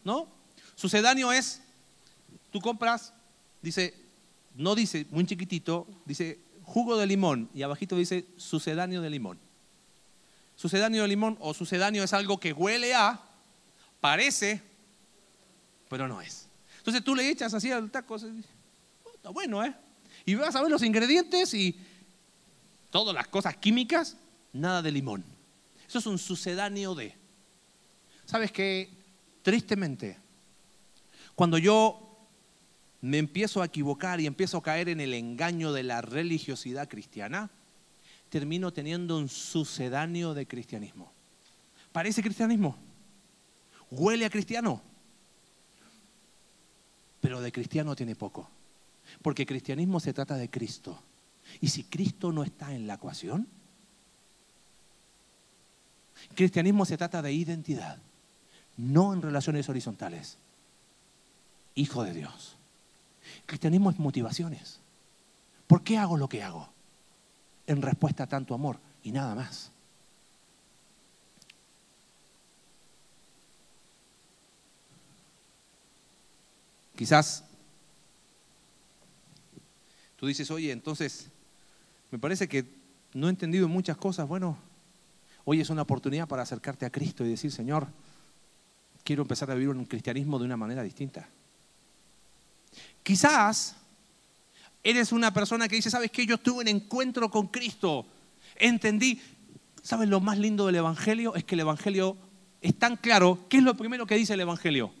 ¿No? 0.04 0.28
Sucedáneo 0.74 1.32
es, 1.32 1.62
tú 2.50 2.60
compras, 2.60 3.12
dice, 3.62 3.94
no 4.54 4.74
dice 4.74 5.06
muy 5.10 5.26
chiquitito, 5.26 5.86
dice 6.04 6.38
jugo 6.62 6.96
de 6.96 7.06
limón 7.06 7.48
y 7.54 7.62
abajito 7.62 7.96
dice 7.96 8.26
sucedáneo 8.36 9.02
de 9.02 9.10
limón. 9.10 9.38
Sucedáneo 10.56 11.02
de 11.02 11.08
limón 11.08 11.36
o 11.40 11.54
sucedáneo 11.54 12.02
es 12.02 12.12
algo 12.12 12.40
que 12.40 12.52
huele 12.52 12.94
a, 12.94 13.20
parece, 14.00 14.62
pero 15.88 16.08
no 16.08 16.20
es. 16.20 16.48
Entonces 16.78 17.04
tú 17.04 17.14
le 17.14 17.28
echas 17.28 17.52
así 17.52 17.70
al 17.70 17.90
taco, 17.90 18.16
está 18.16 19.30
bueno, 19.30 19.64
¿eh? 19.64 19.74
Y 20.24 20.34
vas 20.34 20.56
a 20.56 20.62
ver 20.62 20.70
los 20.70 20.82
ingredientes 20.82 21.52
y 21.54 21.78
todas 22.90 23.14
las 23.14 23.28
cosas 23.28 23.56
químicas, 23.56 24.16
nada 24.52 24.82
de 24.82 24.90
limón. 24.90 25.24
Eso 25.86 25.98
es 25.98 26.06
un 26.06 26.18
sucedáneo 26.18 26.94
de. 26.94 27.14
¿Sabes 28.24 28.50
qué? 28.50 28.90
Tristemente, 29.42 30.18
cuando 31.34 31.58
yo 31.58 32.02
me 33.00 33.18
empiezo 33.18 33.62
a 33.62 33.66
equivocar 33.66 34.20
y 34.20 34.26
empiezo 34.26 34.58
a 34.58 34.62
caer 34.62 34.88
en 34.88 35.00
el 35.00 35.14
engaño 35.14 35.72
de 35.72 35.82
la 35.82 36.00
religiosidad 36.00 36.88
cristiana, 36.88 37.50
termino 38.28 38.72
teniendo 38.72 39.16
un 39.18 39.28
sucedáneo 39.28 40.34
de 40.34 40.46
cristianismo. 40.46 41.12
Parece 41.92 42.22
cristianismo, 42.22 42.76
huele 43.90 44.26
a 44.26 44.30
cristiano, 44.30 44.82
pero 47.20 47.40
de 47.40 47.52
cristiano 47.52 47.96
tiene 47.96 48.14
poco, 48.14 48.48
porque 49.22 49.46
cristianismo 49.46 50.00
se 50.00 50.12
trata 50.12 50.36
de 50.36 50.50
Cristo. 50.50 51.02
Y 51.60 51.68
si 51.68 51.84
Cristo 51.84 52.32
no 52.32 52.42
está 52.42 52.74
en 52.74 52.86
la 52.86 52.94
ecuación, 52.94 53.46
cristianismo 56.34 56.84
se 56.84 56.96
trata 56.96 57.22
de 57.22 57.32
identidad, 57.32 57.98
no 58.76 59.14
en 59.14 59.22
relaciones 59.22 59.68
horizontales. 59.68 60.38
Hijo 61.74 62.02
de 62.04 62.12
Dios. 62.14 62.56
Cristianismo 63.46 63.90
es 63.90 63.98
motivaciones. 63.98 64.80
¿Por 65.66 65.82
qué 65.82 65.98
hago 65.98 66.16
lo 66.16 66.28
que 66.28 66.42
hago? 66.42 66.75
En 67.66 67.82
respuesta 67.82 68.24
a 68.24 68.26
tanto 68.26 68.54
amor 68.54 68.78
y 69.02 69.12
nada 69.12 69.34
más. 69.34 69.70
Quizás 76.96 77.44
tú 80.16 80.26
dices, 80.26 80.50
oye, 80.50 80.72
entonces, 80.72 81.28
me 82.10 82.18
parece 82.18 82.48
que 82.48 82.64
no 83.12 83.26
he 83.26 83.30
entendido 83.30 83.68
muchas 83.68 83.96
cosas. 83.96 84.26
Bueno, 84.26 84.56
hoy 85.44 85.60
es 85.60 85.70
una 85.70 85.82
oportunidad 85.82 86.26
para 86.26 86.42
acercarte 86.42 86.86
a 86.86 86.90
Cristo 86.90 87.24
y 87.24 87.28
decir, 87.28 87.52
Señor, 87.52 87.86
quiero 89.04 89.22
empezar 89.22 89.50
a 89.50 89.54
vivir 89.54 89.68
un 89.68 89.84
cristianismo 89.84 90.38
de 90.38 90.46
una 90.46 90.56
manera 90.56 90.82
distinta. 90.82 91.28
Quizás 93.02 93.76
eres 94.86 95.10
una 95.10 95.32
persona 95.32 95.66
que 95.68 95.76
dice, 95.76 95.90
¿sabes 95.90 96.12
qué? 96.12 96.24
Yo 96.26 96.38
tuve 96.38 96.60
un 96.60 96.68
encuentro 96.68 97.28
con 97.28 97.48
Cristo, 97.48 98.06
entendí. 98.54 99.20
¿Sabes 99.82 100.08
lo 100.08 100.20
más 100.20 100.38
lindo 100.38 100.66
del 100.66 100.76
Evangelio? 100.76 101.34
Es 101.34 101.44
que 101.44 101.56
el 101.56 101.60
Evangelio 101.60 102.16
es 102.60 102.78
tan 102.78 102.96
claro. 102.96 103.46
¿Qué 103.48 103.56
es 103.56 103.62
lo 103.64 103.76
primero 103.76 104.06
que 104.06 104.14
dice 104.14 104.34
el 104.34 104.40
Evangelio? 104.40 104.92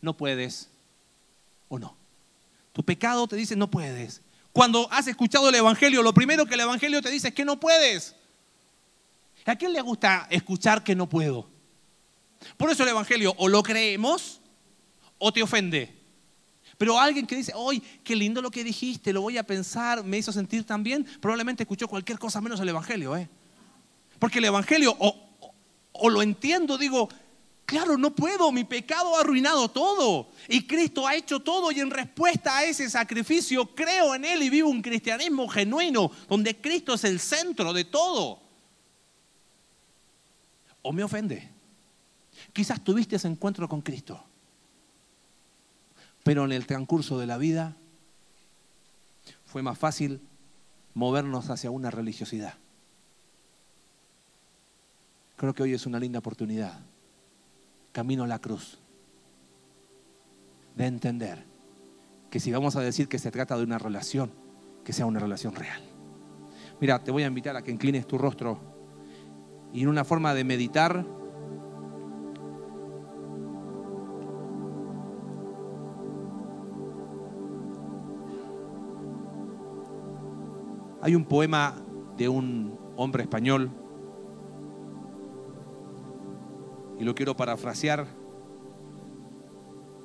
No 0.00 0.16
puedes 0.16 0.70
o 1.68 1.80
no. 1.80 1.96
Tu 2.72 2.84
pecado 2.84 3.26
te 3.26 3.34
dice 3.34 3.56
no 3.56 3.68
puedes. 3.68 4.22
Cuando 4.52 4.88
has 4.92 5.08
escuchado 5.08 5.48
el 5.48 5.54
Evangelio, 5.56 6.02
lo 6.02 6.14
primero 6.14 6.46
que 6.46 6.54
el 6.54 6.60
Evangelio 6.60 7.02
te 7.02 7.10
dice 7.10 7.28
es 7.28 7.34
que 7.34 7.44
no 7.44 7.58
puedes. 7.58 8.14
¿A 9.44 9.56
quién 9.56 9.72
le 9.72 9.80
gusta 9.80 10.28
escuchar 10.30 10.84
que 10.84 10.94
no 10.94 11.08
puedo? 11.08 11.48
Por 12.56 12.70
eso 12.70 12.84
el 12.84 12.90
Evangelio 12.90 13.34
o 13.38 13.48
lo 13.48 13.64
creemos 13.64 14.40
o 15.18 15.32
te 15.32 15.42
ofende. 15.42 15.97
Pero 16.78 16.98
alguien 16.98 17.26
que 17.26 17.34
dice, 17.34 17.52
hoy, 17.56 17.82
qué 18.04 18.14
lindo 18.14 18.40
lo 18.40 18.52
que 18.52 18.62
dijiste, 18.62 19.12
lo 19.12 19.20
voy 19.20 19.36
a 19.36 19.42
pensar, 19.42 20.04
me 20.04 20.16
hizo 20.16 20.32
sentir 20.32 20.64
tan 20.64 20.84
bien, 20.84 21.04
probablemente 21.20 21.64
escuchó 21.64 21.88
cualquier 21.88 22.20
cosa 22.20 22.40
menos 22.40 22.60
el 22.60 22.68
Evangelio. 22.68 23.16
¿eh? 23.16 23.28
Porque 24.20 24.38
el 24.38 24.44
Evangelio, 24.44 24.94
o, 24.96 25.50
o 25.92 26.08
lo 26.08 26.22
entiendo, 26.22 26.78
digo, 26.78 27.08
claro, 27.66 27.98
no 27.98 28.14
puedo, 28.14 28.52
mi 28.52 28.62
pecado 28.62 29.16
ha 29.16 29.22
arruinado 29.22 29.68
todo. 29.68 30.28
Y 30.48 30.68
Cristo 30.68 31.04
ha 31.04 31.16
hecho 31.16 31.40
todo 31.40 31.72
y 31.72 31.80
en 31.80 31.90
respuesta 31.90 32.56
a 32.56 32.64
ese 32.64 32.88
sacrificio 32.88 33.66
creo 33.74 34.14
en 34.14 34.24
Él 34.24 34.44
y 34.44 34.48
vivo 34.48 34.68
un 34.68 34.80
cristianismo 34.80 35.48
genuino, 35.48 36.12
donde 36.28 36.60
Cristo 36.60 36.94
es 36.94 37.02
el 37.02 37.18
centro 37.18 37.72
de 37.72 37.86
todo. 37.86 38.40
O 40.82 40.92
me 40.92 41.02
ofende. 41.02 41.50
Quizás 42.52 42.84
tuviste 42.84 43.16
ese 43.16 43.26
encuentro 43.26 43.68
con 43.68 43.80
Cristo 43.80 44.27
pero 46.24 46.44
en 46.44 46.52
el 46.52 46.66
transcurso 46.66 47.18
de 47.18 47.26
la 47.26 47.38
vida 47.38 47.76
fue 49.46 49.62
más 49.62 49.78
fácil 49.78 50.20
movernos 50.94 51.50
hacia 51.50 51.70
una 51.70 51.90
religiosidad. 51.90 52.54
Creo 55.36 55.54
que 55.54 55.62
hoy 55.62 55.72
es 55.72 55.86
una 55.86 56.00
linda 56.00 56.18
oportunidad, 56.18 56.80
camino 57.92 58.24
a 58.24 58.26
la 58.26 58.40
cruz, 58.40 58.78
de 60.76 60.86
entender 60.86 61.44
que 62.30 62.40
si 62.40 62.50
vamos 62.52 62.76
a 62.76 62.80
decir 62.80 63.08
que 63.08 63.18
se 63.18 63.30
trata 63.30 63.56
de 63.56 63.62
una 63.62 63.78
relación, 63.78 64.30
que 64.84 64.92
sea 64.92 65.06
una 65.06 65.20
relación 65.20 65.54
real. 65.54 65.82
Mira, 66.80 67.02
te 67.02 67.10
voy 67.10 67.22
a 67.22 67.26
invitar 67.26 67.56
a 67.56 67.62
que 67.62 67.70
inclines 67.70 68.06
tu 68.06 68.18
rostro 68.18 68.60
y 69.72 69.82
en 69.82 69.88
una 69.88 70.04
forma 70.04 70.34
de 70.34 70.44
meditar, 70.44 71.06
Hay 81.08 81.14
un 81.14 81.24
poema 81.24 81.74
de 82.18 82.28
un 82.28 82.78
hombre 82.94 83.22
español, 83.22 83.70
y 86.98 87.02
lo 87.02 87.14
quiero 87.14 87.34
parafrasear. 87.34 88.06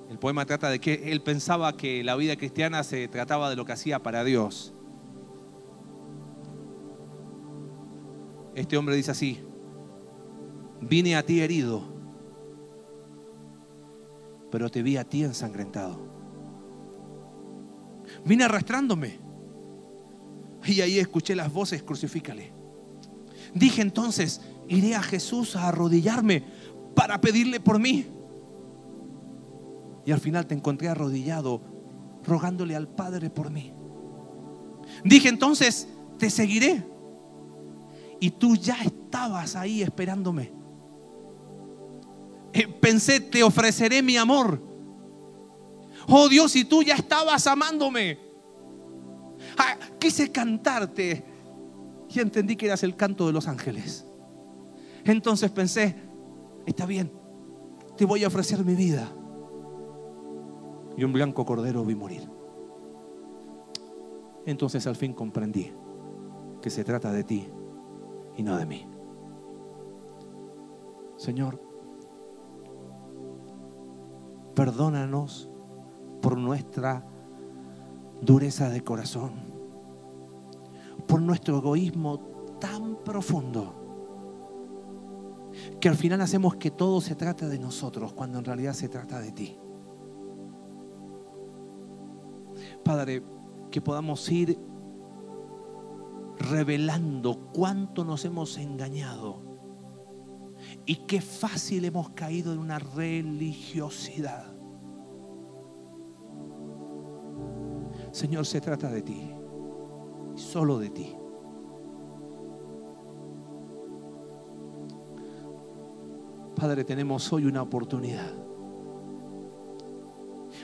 El 0.09 0.17
poema 0.17 0.45
trata 0.45 0.69
de 0.69 0.79
que 0.79 1.11
él 1.11 1.21
pensaba 1.21 1.75
que 1.75 2.05
la 2.05 2.15
vida 2.15 2.37
cristiana 2.37 2.85
se 2.85 3.09
trataba 3.09 3.49
de 3.49 3.57
lo 3.57 3.65
que 3.65 3.73
hacía 3.73 4.01
para 4.01 4.23
Dios. 4.23 4.73
Este 8.55 8.77
hombre 8.77 8.95
dice 8.95 9.11
así, 9.11 9.43
vine 10.79 11.17
a 11.17 11.25
ti 11.25 11.41
herido, 11.41 11.83
pero 14.49 14.69
te 14.69 14.81
vi 14.81 14.95
a 14.95 15.03
ti 15.03 15.25
ensangrentado. 15.25 15.99
Vine 18.23 18.45
arrastrándome 18.45 19.22
y 20.66 20.82
ahí 20.82 20.99
escuché 20.99 21.36
las 21.36 21.51
voces, 21.51 21.84
crucifícale. 21.84 22.53
Dije 23.53 23.82
entonces, 23.82 24.41
iré 24.68 24.95
a 24.95 25.03
Jesús 25.03 25.55
a 25.55 25.68
arrodillarme 25.68 26.43
para 26.95 27.20
pedirle 27.22 27.59
por 27.59 27.80
mí. 27.80 28.07
Y 30.05 30.11
al 30.11 30.20
final 30.20 30.47
te 30.47 30.53
encontré 30.53 30.89
arrodillado, 30.89 31.61
rogándole 32.26 32.76
al 32.76 32.88
Padre 32.88 33.30
por 33.30 33.49
mí. 33.49 33.74
Dije 35.03 35.30
entonces, 35.30 35.88
te 36.18 36.30
seguiré. 36.30 36.84
Y 38.20 38.32
tú 38.32 38.55
ya 38.55 38.78
estabas 38.82 39.55
ahí 39.55 39.82
esperándome. 39.82 40.51
Eh, 42.53 42.68
pensé, 42.68 43.20
te 43.20 43.43
ofreceré 43.43 44.01
mi 44.01 44.16
amor. 44.18 44.61
Oh 46.07 46.30
Dios, 46.30 46.55
y 46.55 46.66
tú 46.66 46.84
ya 46.84 46.95
estabas 46.95 47.47
amándome. 47.47 48.18
Ah, 49.57 49.77
quise 49.99 50.31
cantarte 50.31 51.23
y 52.09 52.19
entendí 52.19 52.55
que 52.55 52.67
eras 52.67 52.83
el 52.83 52.95
canto 52.95 53.27
de 53.27 53.33
los 53.33 53.47
ángeles. 53.47 54.05
Entonces 55.03 55.51
pensé, 55.51 55.95
está 56.65 56.85
bien, 56.85 57.11
te 57.97 58.05
voy 58.05 58.23
a 58.23 58.27
ofrecer 58.27 58.63
mi 58.63 58.75
vida. 58.75 59.09
Y 60.95 61.03
un 61.03 61.13
blanco 61.13 61.45
cordero 61.45 61.83
vi 61.83 61.95
morir. 61.95 62.29
Entonces 64.45 64.85
al 64.87 64.95
fin 64.95 65.13
comprendí 65.13 65.71
que 66.61 66.69
se 66.69 66.83
trata 66.83 67.11
de 67.11 67.23
ti 67.23 67.47
y 68.37 68.43
no 68.43 68.57
de 68.57 68.65
mí. 68.65 68.87
Señor, 71.17 71.59
perdónanos 74.55 75.49
por 76.21 76.37
nuestra 76.37 77.05
dureza 78.26 78.69
de 78.69 78.84
corazón, 78.84 79.34
por 81.07 81.21
nuestro 81.21 81.57
egoísmo 81.57 82.19
tan 82.59 83.03
profundo, 83.03 83.80
que 85.80 85.89
al 85.89 85.95
final 85.95 86.21
hacemos 86.21 86.55
que 86.55 86.71
todo 86.71 87.01
se 87.01 87.15
trate 87.15 87.47
de 87.47 87.59
nosotros 87.59 88.13
cuando 88.13 88.39
en 88.39 88.45
realidad 88.45 88.74
se 88.74 88.89
trata 88.89 89.19
de 89.19 89.32
ti. 89.32 89.57
Padre, 92.84 93.24
que 93.69 93.82
podamos 93.82 94.30
ir 94.32 94.59
revelando 96.38 97.51
cuánto 97.53 98.03
nos 98.03 98.26
hemos 98.26 98.57
engañado 98.57 99.41
y 100.86 100.95
qué 101.07 101.21
fácil 101.21 101.86
hemos 101.86 102.09
caído 102.11 102.53
en 102.53 102.59
una 102.59 102.80
religiosidad 102.80 104.62
Señor, 108.14 108.45
se 108.45 108.61
trata 108.61 108.91
de 108.91 109.01
ti, 109.01 109.32
solo 110.36 110.78
de 110.78 110.89
ti. 110.91 111.16
Padre, 116.55 116.84
tenemos 116.84 117.34
hoy 117.34 117.45
una 117.45 117.64
oportunidad 117.64 118.32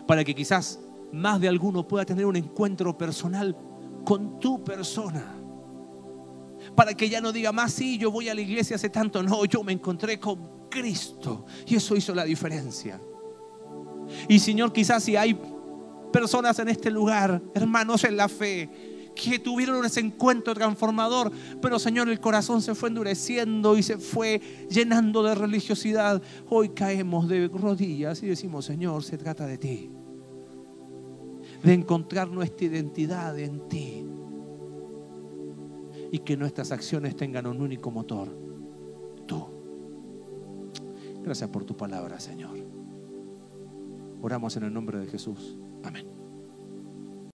para 0.05 0.23
que 0.23 0.35
quizás 0.35 0.79
más 1.11 1.41
de 1.41 1.47
alguno 1.47 1.87
pueda 1.87 2.05
tener 2.05 2.27
un 2.27 2.35
encuentro 2.35 2.95
personal 2.95 3.57
con 4.05 4.39
tu 4.39 4.63
persona. 4.63 5.35
Para 6.75 6.93
que 6.93 7.09
ya 7.09 7.19
no 7.19 7.31
diga 7.31 7.51
más, 7.51 7.73
sí, 7.73 7.97
yo 7.97 8.11
voy 8.11 8.29
a 8.29 8.35
la 8.35 8.41
iglesia 8.41 8.75
hace 8.75 8.91
tanto. 8.91 9.23
No, 9.23 9.43
yo 9.45 9.63
me 9.63 9.73
encontré 9.73 10.19
con 10.19 10.67
Cristo. 10.69 11.47
Y 11.65 11.75
eso 11.75 11.95
hizo 11.95 12.13
la 12.13 12.25
diferencia. 12.25 13.01
Y 14.27 14.37
Señor, 14.37 14.71
quizás 14.71 15.03
si 15.03 15.15
hay 15.15 15.39
personas 16.11 16.59
en 16.59 16.69
este 16.69 16.91
lugar, 16.91 17.41
hermanos 17.53 18.03
en 18.03 18.17
la 18.17 18.27
fe, 18.29 18.69
que 19.15 19.39
tuvieron 19.39 19.83
ese 19.85 19.99
encuentro 19.99 20.53
transformador, 20.53 21.31
pero 21.61 21.77
Señor, 21.77 22.09
el 22.09 22.19
corazón 22.19 22.61
se 22.61 22.75
fue 22.75 22.89
endureciendo 22.89 23.77
y 23.77 23.83
se 23.83 23.97
fue 23.97 24.41
llenando 24.69 25.23
de 25.23 25.35
religiosidad. 25.35 26.21
Hoy 26.49 26.69
caemos 26.69 27.27
de 27.27 27.47
rodillas 27.47 28.23
y 28.23 28.27
decimos, 28.27 28.65
Señor, 28.65 29.03
se 29.03 29.17
trata 29.17 29.45
de 29.45 29.57
ti, 29.57 29.91
de 31.63 31.73
encontrar 31.73 32.29
nuestra 32.29 32.67
identidad 32.67 33.37
en 33.37 33.67
ti 33.67 34.05
y 36.11 36.19
que 36.19 36.37
nuestras 36.37 36.71
acciones 36.71 37.15
tengan 37.15 37.45
un 37.45 37.61
único 37.61 37.91
motor, 37.91 38.29
tú. 39.25 39.45
Gracias 41.21 41.49
por 41.49 41.65
tu 41.65 41.75
palabra, 41.75 42.19
Señor. 42.19 42.57
Oramos 44.21 44.55
en 44.57 44.63
el 44.63 44.73
nombre 44.73 44.99
de 44.99 45.07
Jesús. 45.07 45.59
Amén. 45.83 46.18